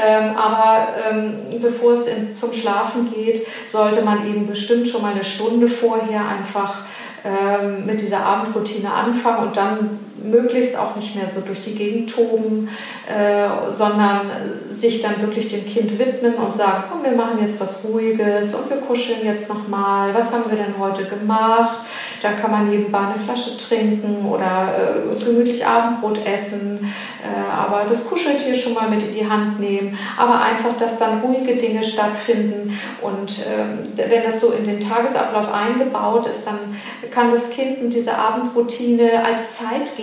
[0.00, 5.10] Ähm, aber ähm, bevor es ins, zum Schlafen geht, sollte man eben bestimmt schon mal
[5.10, 6.82] eine Stunde vorher einfach
[7.24, 12.10] ähm, mit dieser Abendroutine anfangen und dann möglichst auch nicht mehr so durch die Gegend
[12.10, 12.68] toben,
[13.08, 14.30] äh, sondern
[14.70, 18.70] sich dann wirklich dem Kind widmen und sagen, komm, wir machen jetzt was Ruhiges und
[18.70, 20.14] wir kuscheln jetzt nochmal.
[20.14, 21.78] Was haben wir denn heute gemacht?
[22.22, 28.06] Dann kann man nebenbei eine Flasche trinken oder äh, gemütlich Abendbrot essen, äh, aber das
[28.06, 29.96] Kuscheltier schon mal mit in die Hand nehmen.
[30.16, 35.52] Aber einfach, dass dann ruhige Dinge stattfinden und ähm, wenn das so in den Tagesablauf
[35.52, 36.58] eingebaut ist, dann
[37.10, 39.58] kann das Kind mit dieser Abendroutine als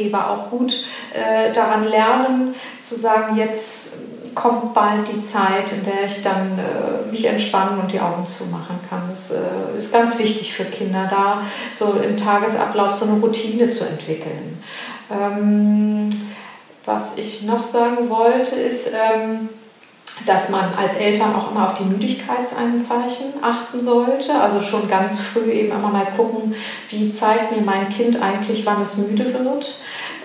[0.06, 3.94] Zeitgeber auch gut äh, daran lernen, zu sagen, jetzt
[4.34, 8.80] kommt bald die Zeit, in der ich dann äh, mich entspannen und die Augen zumachen
[8.90, 9.04] kann.
[9.10, 11.42] Das äh, ist ganz wichtig für Kinder, da
[11.74, 14.62] so im Tagesablauf so eine Routine zu entwickeln.
[15.10, 16.10] Ähm,
[16.84, 19.50] was ich noch sagen wollte, ist, ähm,
[20.26, 24.34] dass man als Eltern auch immer auf die Müdigkeitsanzeichen achten sollte.
[24.34, 26.56] Also schon ganz früh eben immer mal gucken,
[26.90, 29.80] wie zeigt mir mein Kind eigentlich, wann es müde wird.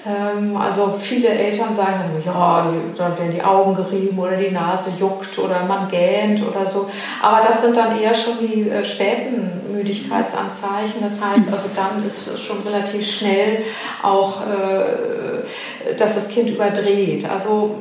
[0.07, 4.91] Ähm, also viele Eltern sagen dann, ja, dann werden die Augen gerieben oder die Nase
[4.99, 6.89] juckt oder man gähnt oder so.
[7.23, 11.03] Aber das sind dann eher schon die äh, späten Müdigkeitsanzeichen.
[11.03, 13.65] Das heißt, also dann ist es schon relativ schnell
[14.03, 17.29] auch, äh, dass das Kind überdreht.
[17.29, 17.77] Also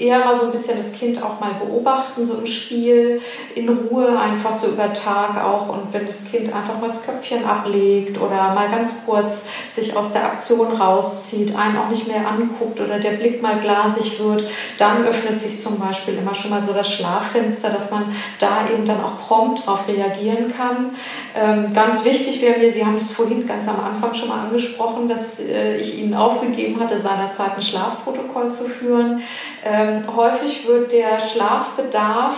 [0.00, 3.20] eher mal so ein bisschen das Kind auch mal beobachten, so im Spiel,
[3.54, 5.68] in Ruhe, einfach so über Tag auch.
[5.68, 10.12] Und wenn das Kind einfach mal das Köpfchen ablegt oder mal ganz kurz sich aus
[10.12, 14.44] der Aktion rauszieht, einen auch nicht mehr anguckt oder der Blick mal glasig wird,
[14.78, 18.04] dann öffnet sich zum Beispiel immer schon mal so das Schlaffenster, dass man
[18.38, 20.94] da eben dann auch prompt darauf reagieren kann.
[21.34, 25.08] Ähm, ganz wichtig wäre mir, Sie haben es vorhin ganz am Anfang schon mal angesprochen,
[25.08, 29.22] dass äh, ich Ihnen aufgegeben hatte, seinerzeit ein Schlafprotokoll zu führen.
[29.64, 32.36] Ähm, häufig wird der Schlafbedarf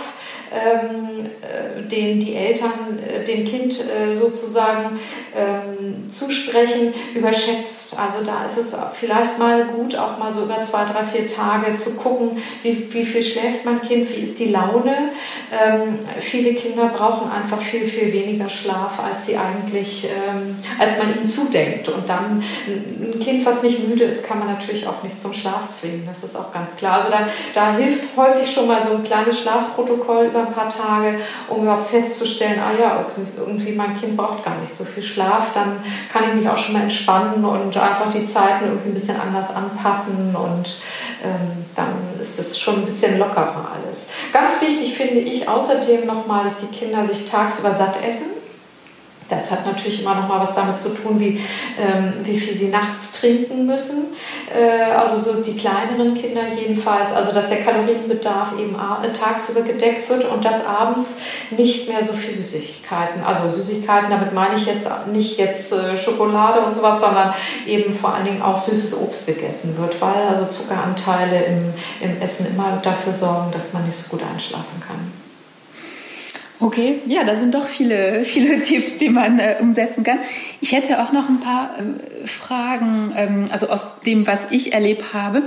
[0.53, 4.99] ähm, äh, den die Eltern äh, dem Kind äh, sozusagen
[5.35, 7.97] ähm, zusprechen, überschätzt.
[7.99, 11.75] Also da ist es vielleicht mal gut, auch mal so über zwei, drei, vier Tage
[11.75, 15.11] zu gucken, wie, wie viel schläft mein Kind, wie ist die Laune.
[15.51, 21.15] Ähm, viele Kinder brauchen einfach viel, viel weniger Schlaf, als sie eigentlich, ähm, als man
[21.15, 21.89] ihnen zudenkt.
[21.89, 25.69] Und dann ein Kind, was nicht müde ist, kann man natürlich auch nicht zum Schlaf
[25.69, 26.07] zwingen.
[26.07, 26.95] Das ist auch ganz klar.
[26.95, 31.19] Also da, da hilft häufig schon mal so ein kleines Schlafprotokoll über ein paar Tage,
[31.49, 33.05] um überhaupt festzustellen, ah ja,
[33.37, 35.77] irgendwie mein Kind braucht gar nicht so viel Schlaf, dann
[36.11, 39.55] kann ich mich auch schon mal entspannen und einfach die Zeiten irgendwie ein bisschen anders
[39.55, 40.77] anpassen und
[41.23, 44.07] ähm, dann ist es schon ein bisschen lockerer alles.
[44.31, 48.32] Ganz wichtig finde ich außerdem nochmal, dass die Kinder sich tagsüber satt essen
[49.29, 51.39] Das hat natürlich immer noch mal was damit zu tun, wie,
[51.79, 54.07] ähm, wie viel sie nachts trinken müssen.
[54.53, 57.11] Äh, also so die kleineren Kinder jedenfalls.
[57.13, 58.75] Also dass der Kalorienbedarf eben
[59.13, 61.17] tagsüber gedeckt wird und dass abends
[61.51, 63.23] nicht mehr so viel Süßigkeiten.
[63.23, 67.33] Also Süßigkeiten, damit meine ich jetzt nicht jetzt äh, Schokolade und sowas, sondern
[67.65, 72.47] eben vor allen Dingen auch süßes Obst gegessen wird, weil also Zuckeranteile im, im Essen
[72.47, 75.22] immer dafür sorgen, dass man nicht so gut einschlafen kann.
[76.63, 80.19] Okay, ja, da sind doch viele, viele Tipps, die man äh, umsetzen kann.
[80.61, 85.13] Ich hätte auch noch ein paar äh, Fragen, ähm, also aus dem, was ich erlebt
[85.13, 85.43] habe.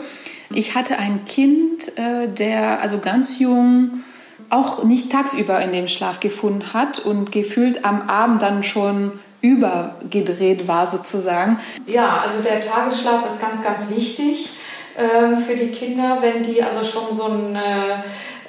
[0.50, 4.05] Ich hatte ein Kind, äh, der also ganz jung
[4.50, 10.68] auch nicht tagsüber in dem Schlaf gefunden hat und gefühlt am Abend dann schon übergedreht
[10.68, 11.59] war sozusagen.
[11.87, 14.50] Ja, also der Tagesschlaf ist ganz, ganz wichtig
[14.96, 17.59] äh, für die Kinder, wenn die also schon so ein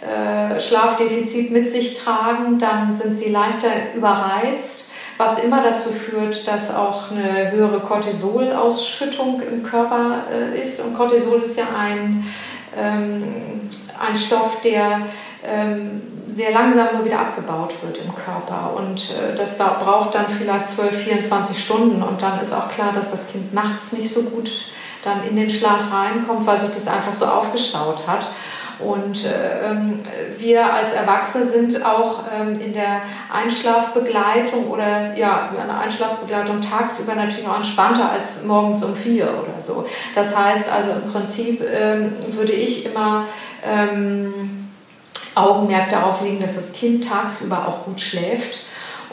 [0.01, 6.73] äh, Schlafdefizit mit sich tragen, dann sind sie leichter überreizt, was immer dazu führt, dass
[6.73, 10.79] auch eine höhere Cortisolausschüttung im Körper äh, ist.
[10.79, 12.25] Und Cortisol ist ja ein,
[12.77, 13.23] ähm,
[13.99, 15.01] ein Stoff, der
[15.43, 18.75] ähm, sehr langsam nur wieder abgebaut wird im Körper.
[18.77, 22.03] Und äh, das da braucht dann vielleicht 12, 24 Stunden.
[22.03, 24.51] Und dann ist auch klar, dass das Kind nachts nicht so gut
[25.03, 28.27] dann in den Schlaf reinkommt, weil sich das einfach so aufgestaut hat.
[28.79, 29.99] Und äh, ähm,
[30.37, 37.47] wir als Erwachsene sind auch ähm, in der Einschlafbegleitung oder ja, eine Einschlafbegleitung tagsüber natürlich
[37.47, 39.85] auch entspannter als morgens um vier oder so.
[40.13, 43.25] Das heißt also im Prinzip ähm, würde ich immer
[43.65, 44.69] ähm,
[45.33, 48.61] Augenmerk darauf legen, dass das Kind tagsüber auch gut schläft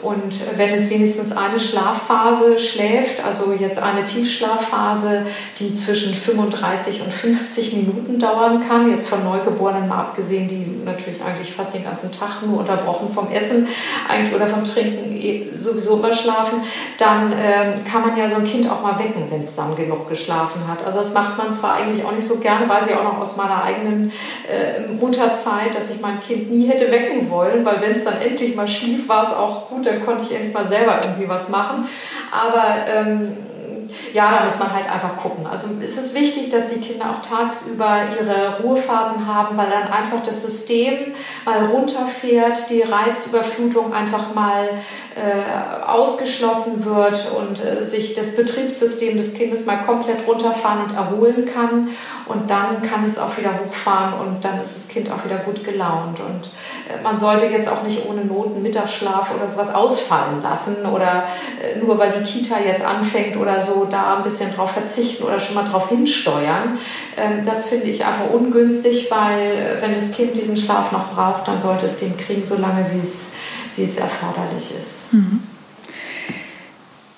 [0.01, 5.25] und wenn es wenigstens eine Schlafphase schläft, also jetzt eine Tiefschlafphase,
[5.57, 11.21] die zwischen 35 und 50 Minuten dauern kann, jetzt von Neugeborenen mal abgesehen, die natürlich
[11.23, 13.67] eigentlich fast den ganzen Tag nur unterbrochen vom Essen
[14.09, 16.61] eigentlich oder vom Trinken eh sowieso immer schlafen,
[16.97, 20.09] dann ähm, kann man ja so ein Kind auch mal wecken, wenn es dann genug
[20.09, 20.85] geschlafen hat.
[20.85, 23.37] Also das macht man zwar eigentlich auch nicht so gerne, weiß ich auch noch aus
[23.37, 24.11] meiner eigenen
[24.49, 28.55] äh, Mutterzeit, dass ich mein Kind nie hätte wecken wollen, weil wenn es dann endlich
[28.55, 31.87] mal schlief, war es auch gut, dann konnte ich endlich mal selber irgendwie was machen.
[32.31, 33.37] Aber ähm,
[34.13, 35.45] ja, da muss man halt einfach gucken.
[35.45, 40.23] Also es ist wichtig, dass die Kinder auch tagsüber ihre Ruhephasen haben, weil dann einfach
[40.23, 44.69] das System mal runterfährt, die Reizüberflutung einfach mal
[45.15, 51.45] äh, ausgeschlossen wird und äh, sich das Betriebssystem des Kindes mal komplett runterfahren und erholen
[51.45, 51.87] kann.
[52.25, 55.63] Und dann kann es auch wieder hochfahren und dann ist das Kind auch wieder gut
[55.63, 56.19] gelaunt.
[56.19, 56.51] Und
[56.89, 61.23] äh, man sollte jetzt auch nicht ohne Noten Mittagsschlaf oder sowas ausfallen lassen oder
[61.63, 65.39] äh, nur weil die Kita jetzt anfängt oder so, da ein bisschen drauf verzichten oder
[65.39, 66.77] schon mal drauf hinsteuern.
[67.15, 71.47] Ähm, das finde ich einfach ungünstig, weil äh, wenn das Kind diesen Schlaf noch braucht,
[71.47, 73.31] dann sollte es den kriegen, so lange wie es
[73.75, 75.13] wie es erforderlich ist.
[75.13, 75.43] Mhm.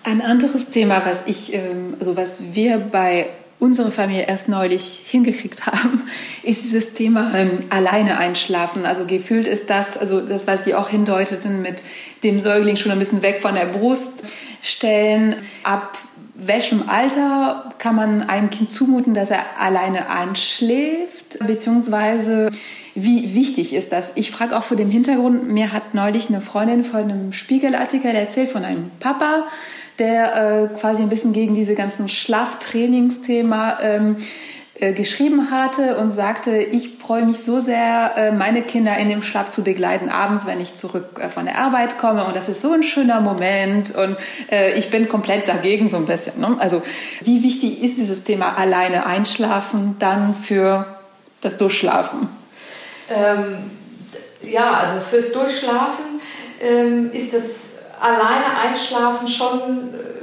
[0.03, 1.57] Ein anderes Thema, was ich,
[1.99, 3.27] also was wir bei
[3.59, 6.03] unserer Familie erst neulich hingekriegt haben,
[6.43, 8.85] ist dieses Thema ähm, alleine einschlafen.
[8.85, 11.83] Also gefühlt ist das, also das, was Sie auch hindeuteten, mit
[12.23, 14.23] dem Säugling schon ein bisschen weg von der Brust
[14.61, 15.35] stellen.
[15.63, 15.97] Ab
[16.35, 22.51] welchem Alter kann man einem Kind zumuten, dass er alleine einschläft, beziehungsweise
[22.99, 24.13] wie wichtig ist das?
[24.15, 28.49] Ich frage auch vor dem Hintergrund, mir hat neulich eine Freundin von einem Spiegelartikel erzählt,
[28.49, 29.45] von einem Papa,
[29.99, 30.35] der
[30.73, 34.17] äh, quasi ein bisschen gegen diese ganzen Schlaftrainingsthema ähm,
[34.79, 39.21] äh, geschrieben hatte und sagte, ich freue mich so sehr, äh, meine Kinder in dem
[39.21, 42.23] Schlaf zu begleiten, abends, wenn ich zurück äh, von der Arbeit komme.
[42.25, 44.17] Und das ist so ein schöner Moment und
[44.51, 46.39] äh, ich bin komplett dagegen so ein bisschen.
[46.39, 46.55] Ne?
[46.59, 46.81] Also
[47.21, 50.85] wie wichtig ist dieses Thema alleine einschlafen dann für
[51.41, 52.29] das Durchschlafen?
[53.09, 53.71] Ähm,
[54.41, 56.21] ja, also fürs Durchschlafen
[56.61, 57.67] ähm, ist das
[57.99, 59.59] alleine Einschlafen schon
[59.93, 60.17] äh,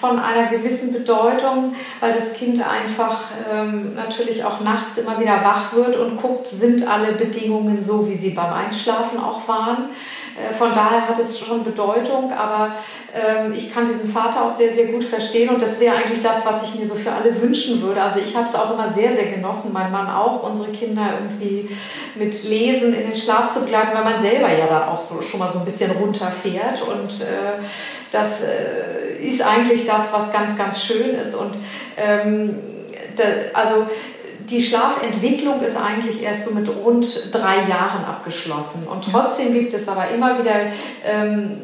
[0.00, 5.72] von einer gewissen Bedeutung, weil das Kind einfach ähm, natürlich auch nachts immer wieder wach
[5.72, 9.90] wird und guckt, sind alle Bedingungen so, wie sie beim Einschlafen auch waren.
[10.36, 12.74] Äh, von daher hat es schon Bedeutung, aber
[13.14, 16.44] ähm, ich kann diesen Vater auch sehr, sehr gut verstehen und das wäre eigentlich das,
[16.44, 18.02] was ich mir so für alle wünschen würde.
[18.02, 21.70] Also ich habe es auch immer sehr, sehr genossen, mein Mann auch, unsere Kinder irgendwie
[22.14, 25.40] mit Lesen in den Schlaf zu begleiten, weil man selber ja dann auch so, schon
[25.40, 27.62] mal so ein bisschen runterfährt und äh,
[28.12, 31.56] das äh, ist eigentlich das, was ganz, ganz schön ist und
[31.96, 32.58] ähm,
[33.54, 33.86] also
[34.50, 38.86] die Schlafentwicklung ist eigentlich erst so mit rund drei Jahren abgeschlossen.
[38.86, 40.54] Und trotzdem gibt es aber immer wieder
[41.04, 41.60] ähm,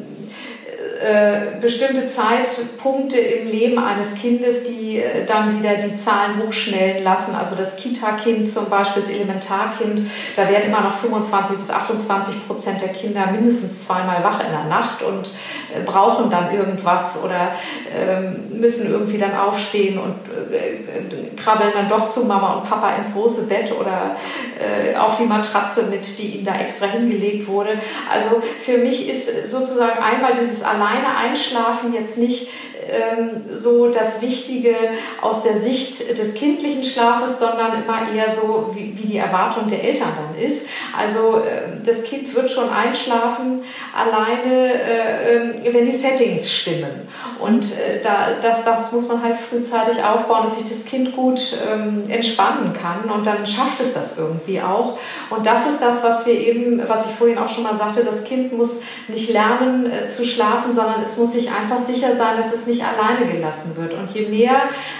[1.03, 7.35] äh, bestimmte Zeitpunkte im Leben eines Kindes, die äh, dann wieder die Zahlen hochschnellen lassen.
[7.35, 10.01] Also das Kita-Kind zum Beispiel, das Elementarkind,
[10.37, 14.63] da werden immer noch 25 bis 28 Prozent der Kinder mindestens zweimal wach in der
[14.63, 15.31] Nacht und
[15.75, 17.53] äh, brauchen dann irgendwas oder
[17.93, 20.15] ähm, müssen irgendwie dann aufstehen und
[20.53, 24.15] äh, krabbeln dann doch zu Mama und Papa ins große Bett oder
[24.59, 27.71] äh, auf die Matratze mit, die ihnen da extra hingelegt wurde.
[28.11, 30.63] Also für mich ist sozusagen einmal dieses
[30.93, 32.49] alleine Einschlafen jetzt nicht
[32.89, 34.75] ähm, so das Wichtige
[35.21, 39.83] aus der Sicht des kindlichen Schlafes, sondern immer eher so, wie, wie die Erwartung der
[39.83, 40.67] Eltern dann ist.
[40.97, 43.61] Also äh, das Kind wird schon einschlafen,
[43.95, 47.07] alleine, äh, ähm, wenn die Settings stimmen.
[47.39, 51.57] Und äh, da, das, das muss man halt frühzeitig aufbauen, dass sich das Kind gut
[51.69, 54.97] ähm, entspannen kann und dann schafft es das irgendwie auch.
[55.29, 58.23] Und das ist das, was wir eben, was ich vorhin auch schon mal sagte, das
[58.23, 62.53] Kind muss nicht lernen äh, zu schlafen, sondern es muss sich einfach sicher sein, dass
[62.53, 63.93] es nicht alleine gelassen wird.
[63.93, 64.55] Und je mehr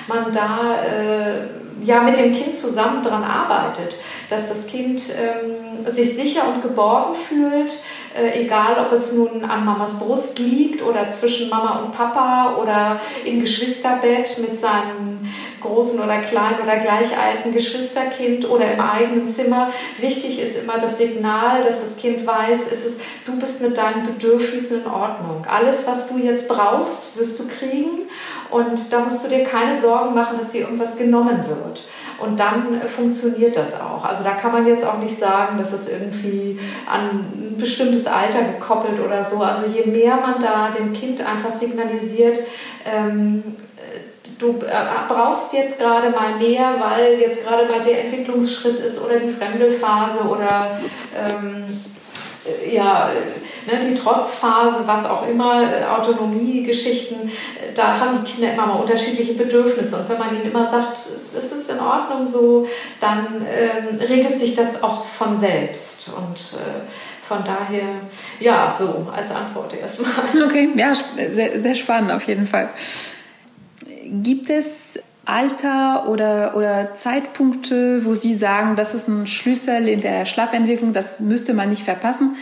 [0.07, 1.47] man da äh,
[1.81, 3.97] ja mit dem Kind zusammen daran arbeitet,
[4.29, 7.79] dass das Kind ähm, sich sicher und geborgen fühlt,
[8.15, 12.99] äh, egal ob es nun an Mamas Brust liegt oder zwischen Mama und Papa oder
[13.25, 15.27] im Geschwisterbett mit seinem
[15.63, 19.69] großen oder kleinen oder gleich alten Geschwisterkind oder im eigenen Zimmer.
[19.97, 24.05] Wichtig ist immer das Signal, dass das Kind weiß, ist es, du bist mit deinen
[24.05, 25.45] Bedürfnissen in Ordnung.
[25.49, 28.09] Alles, was du jetzt brauchst, wirst du kriegen
[28.51, 31.83] und da musst du dir keine Sorgen machen, dass dir irgendwas genommen wird.
[32.19, 34.03] Und dann funktioniert das auch.
[34.03, 36.59] Also da kann man jetzt auch nicht sagen, dass es irgendwie
[36.89, 39.37] an ein bestimmtes Alter gekoppelt oder so.
[39.39, 42.39] Also je mehr man da dem Kind einfach signalisiert,
[42.85, 43.43] ähm,
[44.43, 49.19] du äh, brauchst jetzt gerade mal mehr, weil jetzt gerade mal der Entwicklungsschritt ist oder
[49.19, 50.79] die Fremdelphase oder
[51.15, 51.63] ähm,
[52.45, 53.09] äh, ja,
[53.65, 57.31] ne, die Trotzphase, was auch immer, äh, Autonomiegeschichten,
[57.75, 59.97] da haben die Kinder immer mal unterschiedliche Bedürfnisse.
[59.97, 62.67] Und wenn man ihnen immer sagt, es ist in Ordnung so,
[62.99, 66.09] dann ähm, regelt sich das auch von selbst.
[66.09, 66.81] Und äh,
[67.27, 67.87] von daher,
[68.39, 70.11] ja, so als Antwort erstmal.
[70.45, 70.93] Okay, ja,
[71.31, 72.69] sehr, sehr spannend auf jeden Fall.
[74.05, 80.25] Gibt es Alter oder, oder Zeitpunkte, wo Sie sagen, das ist ein Schlüssel in der
[80.25, 82.35] Schlafentwicklung, das müsste man nicht verpassen?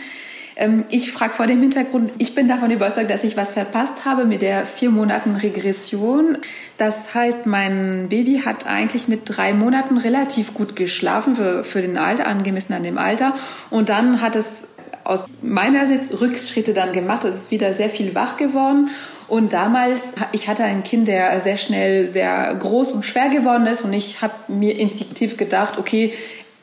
[0.62, 4.24] Ähm, ich frage vor dem Hintergrund, ich bin davon überzeugt, dass ich was verpasst habe
[4.24, 6.38] mit der vier Monaten Regression.
[6.78, 11.98] Das heißt, mein Baby hat eigentlich mit drei Monaten relativ gut geschlafen für, für den
[11.98, 13.34] Alter, angemessen an dem Alter.
[13.70, 14.66] Und dann hat es
[15.02, 17.24] aus meiner Sicht Rückschritte dann gemacht.
[17.24, 18.88] Es ist wieder sehr viel wach geworden.
[19.26, 23.82] Und damals, ich hatte ein Kind, der sehr schnell sehr groß und schwer geworden ist
[23.82, 26.12] und ich habe mir instinktiv gedacht, okay,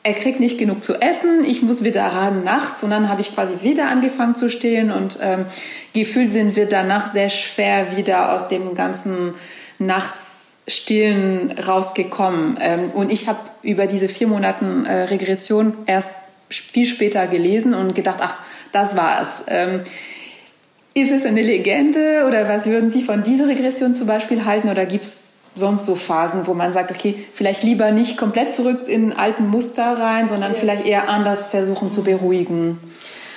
[0.02, 3.34] er kriegt nicht genug zu essen, ich muss wieder ran nachts und dann habe ich
[3.34, 5.44] quasi wieder angefangen zu stillen und ähm,
[5.92, 9.34] gefühlt sind wir danach sehr schwer wieder aus dem ganzen
[9.78, 12.58] Nachtsstillen rausgekommen.
[12.60, 16.14] Ähm, und ich habe über diese vier Monaten äh, Regression erst
[16.48, 18.34] viel später gelesen und gedacht, ach,
[18.72, 19.44] das war's.
[19.48, 19.82] Ähm,
[20.94, 24.86] ist es eine Legende oder was würden Sie von dieser Regression zum Beispiel halten oder
[24.86, 29.12] gibt es sonst so Phasen, wo man sagt, okay, vielleicht lieber nicht komplett zurück in
[29.12, 30.58] alten Muster rein, sondern ja.
[30.58, 32.78] vielleicht eher anders versuchen zu beruhigen?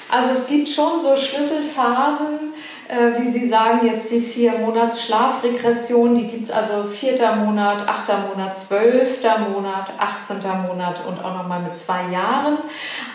[0.10, 2.53] Also es gibt schon so Schlüsselphasen,
[2.94, 7.88] äh, wie Sie sagen, jetzt die vier Monats Schlafregression, die gibt es also vierter Monat,
[7.88, 12.58] achter Monat, zwölfter Monat, achtzehnter Monat und auch nochmal mit zwei Jahren.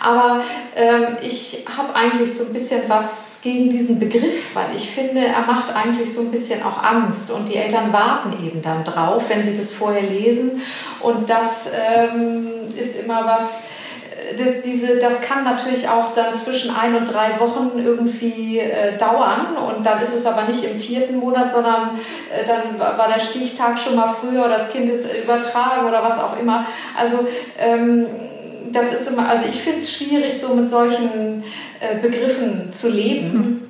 [0.03, 0.41] Aber
[0.75, 5.41] ähm, ich habe eigentlich so ein bisschen was gegen diesen Begriff, weil ich finde, er
[5.47, 9.43] macht eigentlich so ein bisschen auch Angst und die Eltern warten eben dann drauf, wenn
[9.43, 10.61] sie das vorher lesen.
[10.99, 13.61] Und das ähm, ist immer was,
[14.37, 19.55] das, diese, das kann natürlich auch dann zwischen ein und drei Wochen irgendwie äh, dauern
[19.57, 21.99] und dann ist es aber nicht im vierten Monat, sondern
[22.31, 26.19] äh, dann war der Stichtag schon mal früher oder das Kind ist übertragen oder was
[26.19, 26.65] auch immer.
[26.97, 27.27] Also
[27.57, 28.05] ähm,
[28.71, 31.43] das ist immer, also ich finde es schwierig, so mit solchen
[31.79, 33.33] äh, Begriffen zu leben.
[33.33, 33.65] Mhm.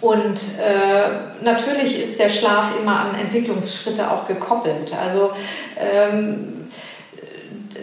[0.00, 4.92] Und äh, natürlich ist der Schlaf immer an Entwicklungsschritte auch gekoppelt.
[5.02, 5.30] Also
[5.78, 6.68] ähm,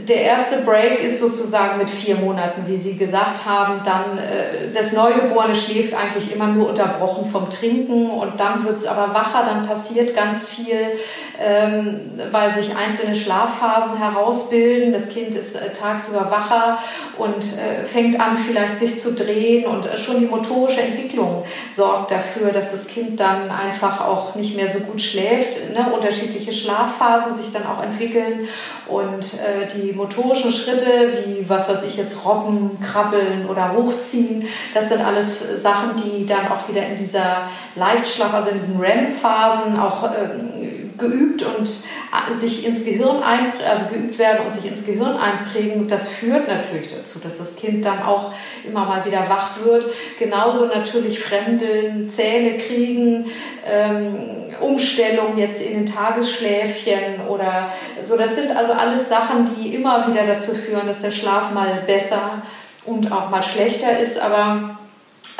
[0.07, 3.81] der erste Break ist sozusagen mit vier Monaten, wie Sie gesagt haben.
[3.83, 8.85] Dann äh, das Neugeborene schläft eigentlich immer nur unterbrochen vom Trinken und dann wird es
[8.85, 10.97] aber wacher, dann passiert ganz viel.
[11.41, 14.93] Ähm, weil sich einzelne Schlafphasen herausbilden.
[14.93, 16.77] Das Kind ist äh, tagsüber wacher
[17.17, 22.11] und äh, fängt an, vielleicht sich zu drehen und äh, schon die motorische Entwicklung sorgt
[22.11, 25.73] dafür, dass das Kind dann einfach auch nicht mehr so gut schläft.
[25.73, 25.91] Ne?
[25.91, 28.47] Unterschiedliche Schlafphasen sich dann auch entwickeln
[28.87, 34.89] und äh, die motorischen Schritte, wie was weiß ich jetzt, Robben, Krabbeln oder Hochziehen, das
[34.89, 40.03] sind alles Sachen, die dann auch wieder in dieser Leichtschlaf, also in diesen REM-Phasen auch
[40.03, 45.17] ähm, geübt und äh, sich ins Gehirn ein, also geübt werden und sich ins Gehirn
[45.17, 45.87] einprägen.
[45.87, 48.31] Das führt natürlich dazu, dass das Kind dann auch
[48.65, 49.85] immer mal wieder wach wird.
[50.17, 53.25] Genauso natürlich Fremdeln, Zähne kriegen,
[53.65, 54.15] ähm,
[54.61, 57.71] Umstellung jetzt in den Tagesschläfchen oder
[58.01, 58.15] so.
[58.15, 62.43] Das sind also alles Sachen, die immer wieder dazu führen, dass der Schlaf mal besser
[62.85, 64.19] und auch mal schlechter ist.
[64.19, 64.77] Aber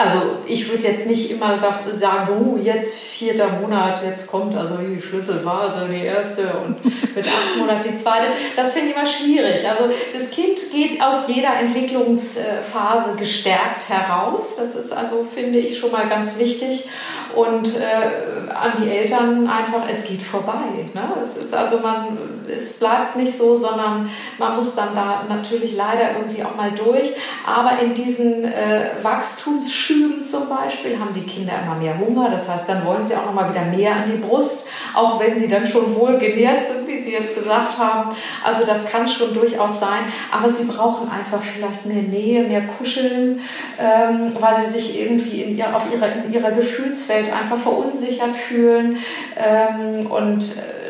[0.04, 1.60] also ich würde jetzt nicht immer
[1.92, 6.84] sagen, so jetzt vierter Monat, jetzt kommt also die Schlüsselphase, die erste und
[7.16, 8.26] mit acht Monaten die zweite.
[8.56, 9.68] Das finde ich immer schwierig.
[9.68, 14.56] Also das Kind geht aus jeder Entwicklungsphase gestärkt heraus.
[14.58, 16.90] Das ist also, finde ich, schon mal ganz wichtig.
[17.36, 20.90] Und äh, an die Eltern einfach, es geht vorbei.
[20.94, 21.02] Ne?
[21.22, 22.18] Es ist also man,
[22.54, 27.14] es bleibt nicht so, sondern man muss dann da natürlich leider irgendwie auch mal durch.
[27.46, 32.30] Aber in diesen äh, Wachstums Schüben zum Beispiel haben die Kinder immer mehr Hunger.
[32.30, 35.38] Das heißt, dann wollen sie auch noch mal wieder mehr an die Brust, auch wenn
[35.38, 36.81] sie dann schon wohl genährt sind,
[37.12, 38.10] Sie jetzt gesagt haben.
[38.44, 40.04] Also das kann schon durchaus sein.
[40.32, 43.42] Aber sie brauchen einfach vielleicht mehr Nähe, mehr Kuscheln,
[43.80, 48.98] ähm, weil sie sich irgendwie in, ihr, auf ihrer, in ihrer Gefühlswelt einfach verunsichert fühlen.
[49.36, 50.81] Ähm, und äh,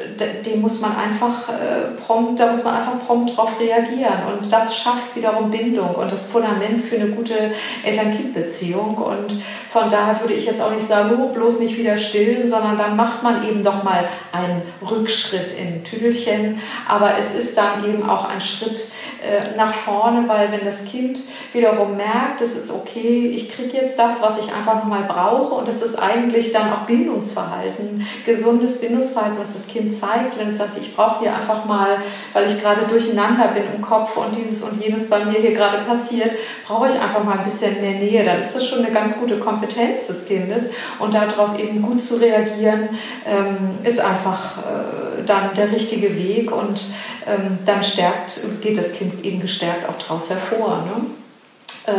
[0.45, 4.13] dem muss man einfach äh, prompt, da muss man einfach prompt drauf reagieren.
[4.31, 7.51] Und das schafft wiederum Bindung und das Fundament für eine gute
[7.83, 8.95] Eltern-Kind-Beziehung.
[8.95, 12.77] Und von daher würde ich jetzt auch nicht sagen, oh, bloß nicht wieder stillen, sondern
[12.77, 16.59] dann macht man eben doch mal einen Rückschritt in Tüdelchen.
[16.87, 18.91] Aber es ist dann eben auch ein Schritt
[19.21, 21.19] äh, nach vorne, weil wenn das Kind
[21.53, 25.67] wiederum merkt, es ist okay, ich kriege jetzt das, was ich einfach nochmal brauche und
[25.67, 30.77] es ist eigentlich dann auch Bindungsverhalten, gesundes Bindungsverhalten, was das Kind zeigt, wenn es sagt,
[30.79, 31.97] ich brauche hier einfach mal,
[32.33, 35.79] weil ich gerade durcheinander bin im Kopf und dieses und jenes bei mir hier gerade
[35.79, 36.31] passiert,
[36.67, 38.23] brauche ich einfach mal ein bisschen mehr Nähe.
[38.23, 40.65] Dann ist das schon eine ganz gute Kompetenz des Kindes
[40.99, 42.89] und darauf eben gut zu reagieren,
[43.27, 46.81] ähm, ist einfach äh, dann der richtige Weg und
[47.27, 50.83] ähm, dann stärkt, geht das Kind eben gestärkt auch daraus hervor.
[50.85, 51.91] Ne?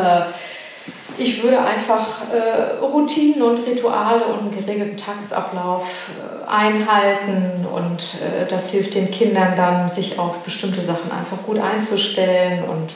[1.18, 5.87] Ich würde einfach äh, Routinen und Rituale und einen geregelten Tagesablauf
[6.18, 11.59] äh, einhalten und äh, das hilft den Kindern dann, sich auf bestimmte Sachen einfach gut
[11.59, 12.91] einzustellen und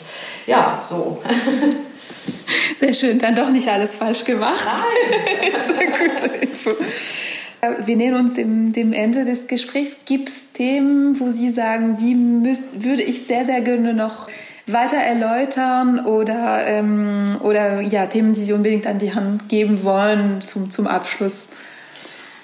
[0.47, 1.23] ja, so.
[2.79, 4.67] Sehr schön, dann doch nicht alles falsch gemacht.
[4.67, 5.53] Nein.
[5.67, 6.71] Sehr gute Info.
[7.61, 9.97] Äh, wir nähern uns dem, dem Ende des Gesprächs.
[10.05, 14.29] Gibt es Themen, wo Sie sagen, die müsst, würde ich sehr, sehr gerne noch
[14.67, 20.41] weiter erläutern oder, ähm, oder ja, Themen, die Sie unbedingt an die Hand geben wollen
[20.43, 21.49] zum, zum Abschluss?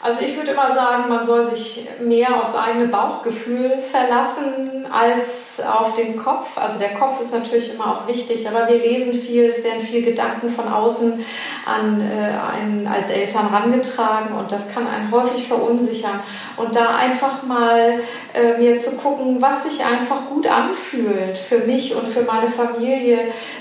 [0.05, 5.95] Also ich würde immer sagen, man soll sich mehr aufs eigene Bauchgefühl verlassen als auf
[5.95, 6.59] den Kopf.
[6.59, 10.03] Also der Kopf ist natürlich immer auch wichtig, aber wir lesen viel, es werden viel
[10.03, 11.25] Gedanken von außen
[11.65, 16.21] an äh, einen als Eltern rangetragen und das kann einen häufig verunsichern.
[16.57, 18.01] Und da einfach mal
[18.35, 23.19] äh, mir zu gucken, was sich einfach gut anfühlt für mich und für meine Familie,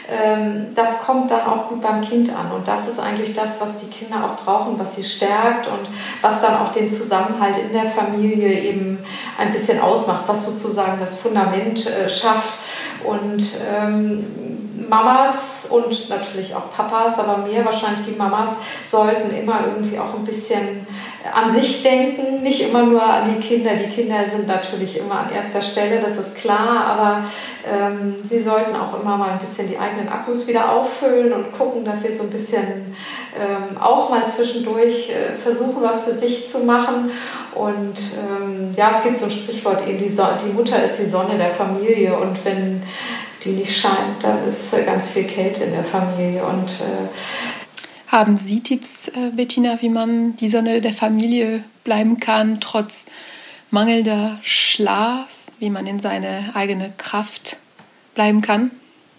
[0.10, 2.52] ähm, das kommt dann auch gut beim Kind an.
[2.52, 5.88] Und das ist eigentlich das, was die Kinder auch brauchen, was sie stärkt und
[6.22, 9.00] was was dann auch den Zusammenhalt in der Familie eben
[9.38, 12.54] ein bisschen ausmacht, was sozusagen das Fundament äh, schafft.
[13.04, 14.61] Und ähm,
[14.92, 18.50] Mamas und natürlich auch Papas, aber mehr wahrscheinlich die Mamas,
[18.84, 20.86] sollten immer irgendwie auch ein bisschen
[21.34, 23.76] an sich denken, nicht immer nur an die Kinder.
[23.76, 27.24] Die Kinder sind natürlich immer an erster Stelle, das ist klar, aber
[27.66, 31.86] ähm, sie sollten auch immer mal ein bisschen die eigenen Akkus wieder auffüllen und gucken,
[31.86, 32.94] dass sie so ein bisschen
[33.39, 37.12] ähm, auch mal zwischendurch äh, versuchen, was für sich zu machen.
[37.56, 41.06] Und ähm, ja, es gibt so ein Sprichwort eben, die, so die Mutter ist die
[41.06, 42.84] Sonne der Familie und wenn
[43.44, 46.44] die nicht scheint, dann ist ganz viel Kälte in der Familie.
[46.44, 47.08] Und, äh
[48.08, 53.06] Haben Sie Tipps, äh, Bettina, wie man die Sonne der Familie bleiben kann, trotz
[53.70, 55.28] mangelnder Schlaf,
[55.60, 57.58] wie man in seine eigene Kraft
[58.16, 58.72] bleiben kann?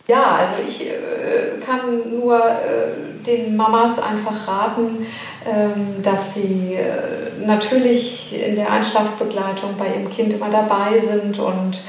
[0.09, 5.07] Ja, also ich äh, kann nur äh, den Mamas einfach raten,
[5.47, 11.81] ähm, dass sie äh, natürlich in der Einschlafbegleitung bei ihrem Kind immer dabei sind und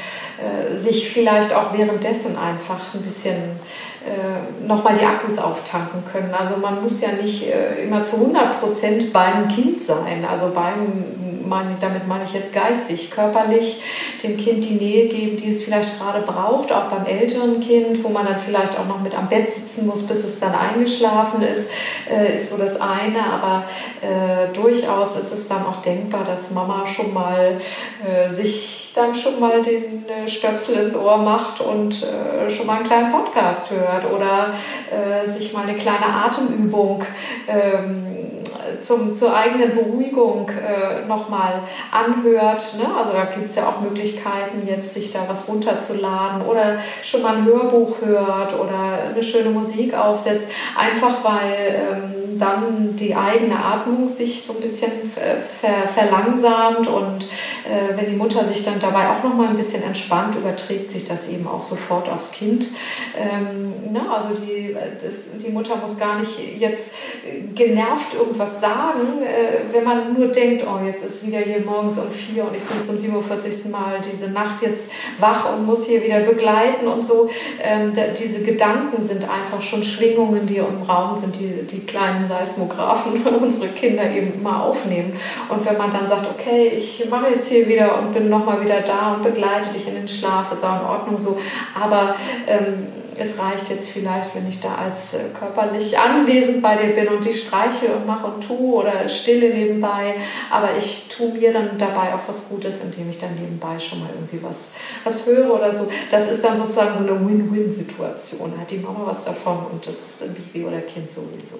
[0.43, 3.35] äh, sich vielleicht auch währenddessen einfach ein bisschen
[4.05, 6.33] äh, nochmal die Akkus auftanken können.
[6.37, 11.05] Also man muss ja nicht äh, immer zu 100 Prozent beim Kind sein, also beim
[11.45, 13.81] meine, damit meine ich jetzt geistig, körperlich
[14.23, 18.09] dem Kind die Nähe geben, die es vielleicht gerade braucht, auch beim älteren Kind, wo
[18.09, 21.69] man dann vielleicht auch noch mit am Bett sitzen muss, bis es dann eingeschlafen ist,
[22.09, 23.23] äh, ist so das eine.
[23.31, 23.65] Aber
[24.01, 27.59] äh, durchaus ist es dann auch denkbar, dass Mama schon mal
[28.05, 32.77] äh, sich dann schon mal den äh, Stöpsel ins Ohr macht und äh, schon mal
[32.77, 34.53] einen kleinen Podcast hört oder
[34.91, 37.03] äh, sich mal eine kleine Atemübung
[37.47, 38.07] ähm,
[38.79, 40.49] zum, zur eigenen Beruhigung
[41.07, 42.75] nochmal anhört.
[42.77, 42.85] Ne?
[42.97, 47.37] Also da gibt es ja auch Möglichkeiten, jetzt sich da was runterzuladen oder schon mal
[47.37, 54.07] ein Hörbuch hört oder eine schöne Musik aufsetzt, einfach weil ähm, dann die eigene Atmung
[54.09, 59.23] sich so ein bisschen ver verlangsamt und äh, wenn die Mutter sich dann dabei auch
[59.23, 62.69] noch mal ein bisschen entspannt, überträgt sich das eben auch sofort aufs Kind.
[63.17, 66.91] Ähm, na, ne, also die, das, die Mutter muss gar nicht jetzt
[67.55, 72.11] genervt irgendwas sagen, äh, wenn man nur denkt, oh, jetzt ist wieder hier morgens um
[72.11, 73.71] vier und ich bin zum 47.
[73.71, 77.29] Mal diese Nacht jetzt wach und muss hier wieder begleiten und so.
[77.61, 82.22] Ähm, da, diese Gedanken sind einfach schon Schwingungen, die im Raum sind, die die kleinen
[82.25, 85.13] Seismographen unsere Kinder eben immer aufnehmen.
[85.49, 88.81] Und wenn man dann sagt, okay, ich mache jetzt hier wieder und bin nochmal wieder
[88.81, 91.37] da und begleite dich in den Schlaf, ist auch in Ordnung so.
[91.79, 92.15] Aber
[92.47, 97.07] ähm, es reicht jetzt vielleicht, wenn ich da als äh, körperlich anwesend bei dir bin
[97.09, 100.15] und die streiche und mache und tue oder stille nebenbei.
[100.51, 104.09] Aber ich tue mir dann dabei auch was Gutes, indem ich dann nebenbei schon mal
[104.13, 104.71] irgendwie was,
[105.03, 105.87] was höre oder so.
[106.11, 108.53] Das ist dann sozusagen so eine Win-Win-Situation.
[108.59, 111.59] Hat die Mama was davon und das Baby oder Kind sowieso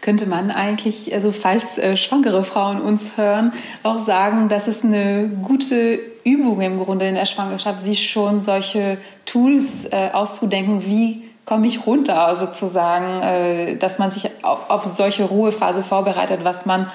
[0.00, 5.28] könnte man eigentlich, also falls äh, schwangere Frauen uns hören, auch sagen, dass es eine
[5.42, 11.66] gute Übung im Grunde in der Schwangerschaft, sich schon solche Tools äh, auszudenken, wie komme
[11.66, 16.86] ich runter sozusagen, äh, dass man sich auf, auf solche Ruhephase vorbereitet, was man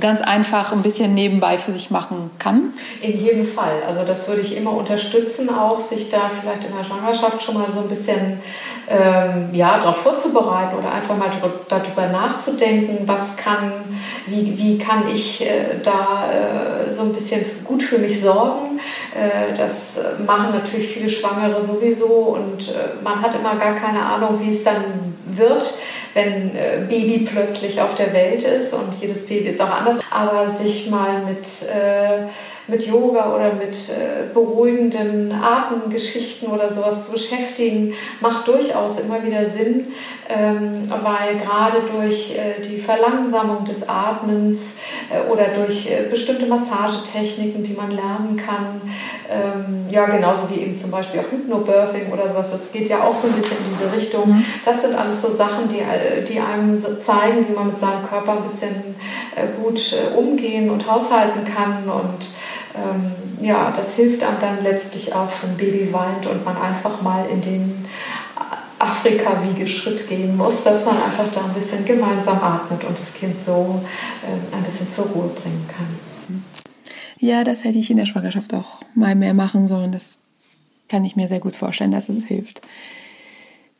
[0.00, 2.72] ganz einfach ein bisschen nebenbei für sich machen kann?
[3.02, 3.82] In jedem Fall.
[3.86, 7.66] Also das würde ich immer unterstützen, auch sich da vielleicht in der Schwangerschaft schon mal
[7.72, 8.40] so ein bisschen
[8.88, 11.30] ähm, ja, darauf vorzubereiten oder einfach mal
[11.68, 13.72] darüber nachzudenken, was kann,
[14.26, 18.80] wie, wie kann ich äh, da äh, so ein bisschen gut für mich sorgen.
[19.14, 24.40] Äh, das machen natürlich viele Schwangere sowieso und äh, man hat immer gar keine Ahnung,
[24.40, 24.82] wie es dann
[25.36, 25.78] wird
[26.14, 30.46] wenn äh, Baby plötzlich auf der Welt ist und jedes Baby ist auch anders, aber
[30.50, 32.26] sich mal mit äh,
[32.68, 39.44] mit Yoga oder mit äh, beruhigenden Atemgeschichten oder sowas zu beschäftigen, macht durchaus immer wieder
[39.46, 39.88] Sinn,
[40.28, 44.76] ähm, weil gerade durch äh, die Verlangsamung des Atmens
[45.10, 48.80] äh, oder durch bestimmte Massagetechniken, die man lernen kann,
[49.28, 53.14] ähm, ja genauso wie eben zum Beispiel auch Hypnobirthing oder sowas, das geht ja auch
[53.14, 54.28] so ein bisschen in diese Richtung.
[54.28, 54.44] Mhm.
[54.64, 55.82] Das sind alles so Sachen, die,
[56.30, 58.94] die einem zeigen, wie man mit seinem Körper ein bisschen
[59.62, 62.28] gut umgehen und haushalten kann und
[62.74, 67.26] ähm, ja, das hilft einem dann letztlich auch, wenn Baby weint und man einfach mal
[67.28, 67.84] in den
[68.78, 73.82] Afrika-Wiegeschritt gehen muss, dass man einfach da ein bisschen gemeinsam atmet und das Kind so
[74.22, 76.42] äh, ein bisschen zur Ruhe bringen kann.
[77.18, 79.92] Ja, das hätte ich in der Schwangerschaft auch mal mehr machen sollen.
[79.92, 80.18] Das
[80.88, 82.62] kann ich mir sehr gut vorstellen, dass es hilft.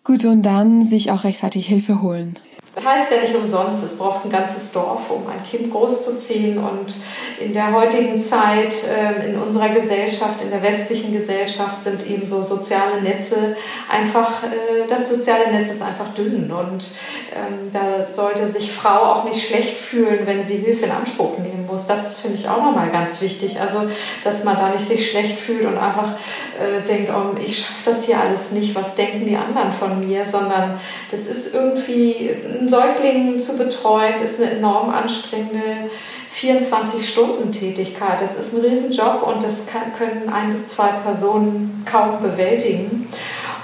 [0.05, 2.34] Gut, und dann sich auch rechtzeitig Hilfe holen.
[2.75, 6.57] Das heißt ja nicht umsonst, es braucht ein ganzes Dorf, um ein Kind großzuziehen.
[6.57, 6.95] Und
[7.39, 12.43] in der heutigen Zeit, ähm, in unserer Gesellschaft, in der westlichen Gesellschaft sind eben so
[12.43, 13.57] soziale Netze
[13.91, 16.51] einfach, äh, das soziale Netz ist einfach dünn.
[16.51, 16.87] Und
[17.35, 21.66] ähm, da sollte sich Frau auch nicht schlecht fühlen, wenn sie Hilfe in Anspruch nehmen
[21.70, 21.87] muss.
[21.87, 23.61] Das finde ich auch nochmal ganz wichtig.
[23.61, 23.83] Also,
[24.25, 26.12] dass man da nicht sich schlecht fühlt und einfach
[26.59, 30.25] äh, denkt, oh, ich schaffe das hier alles nicht, was denken die anderen von mir,
[30.25, 32.31] sondern das ist irgendwie
[32.63, 35.91] einen Säugling zu betreuen, ist eine enorm anstrengende
[36.33, 38.21] 24-Stunden-Tätigkeit.
[38.21, 43.09] Das ist ein Riesenjob und das kann, können ein bis zwei Personen kaum bewältigen.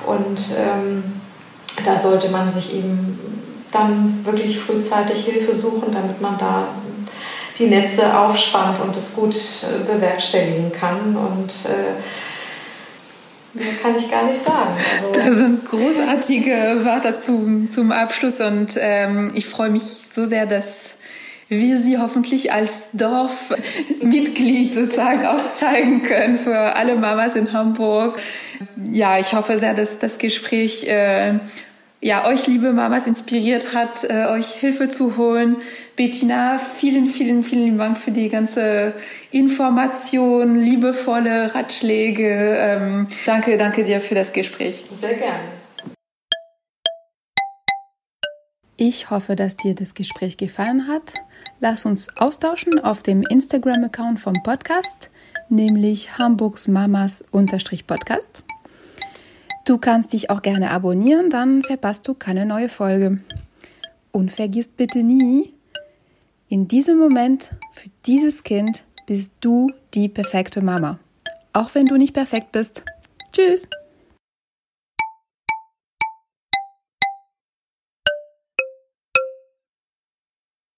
[0.07, 1.05] Und ähm,
[1.85, 3.19] da sollte man sich eben
[3.71, 6.69] dann wirklich frühzeitig Hilfe suchen, damit man da
[7.59, 11.17] die Netze aufspannt und es gut äh, bewerkstelligen kann.
[11.17, 12.01] Und äh,
[13.83, 14.71] kann ich gar nicht sagen.
[14.97, 20.47] Also das sind großartige Wörter zum, zum Abschluss und ähm, ich freue mich so sehr,
[20.47, 20.95] dass
[21.49, 28.19] wir sie hoffentlich als Dorfmitglied sozusagen aufzeigen können für alle Mamas in Hamburg.
[28.93, 31.39] Ja, ich hoffe sehr, dass das Gespräch äh,
[32.01, 35.57] ja, euch, liebe Mamas, inspiriert hat, äh, euch Hilfe zu holen.
[35.97, 38.95] Bettina, vielen, vielen, vielen Dank für die ganze
[39.33, 42.57] Information, liebevolle Ratschläge.
[42.57, 44.85] Ähm, danke, danke dir für das Gespräch.
[45.01, 45.43] Sehr gerne.
[48.77, 51.15] Ich hoffe, dass dir das Gespräch gefallen hat.
[51.59, 55.11] Lass uns austauschen auf dem Instagram-Account vom Podcast,
[55.49, 58.45] nämlich Hamburgs Mamas Podcast.
[59.69, 63.19] Du kannst dich auch gerne abonnieren, dann verpasst du keine neue Folge.
[64.13, 65.53] Und vergiss bitte nie,
[66.49, 70.99] in diesem Moment für dieses Kind bist du die perfekte Mama.
[71.53, 72.83] Auch wenn du nicht perfekt bist.
[73.31, 73.69] Tschüss!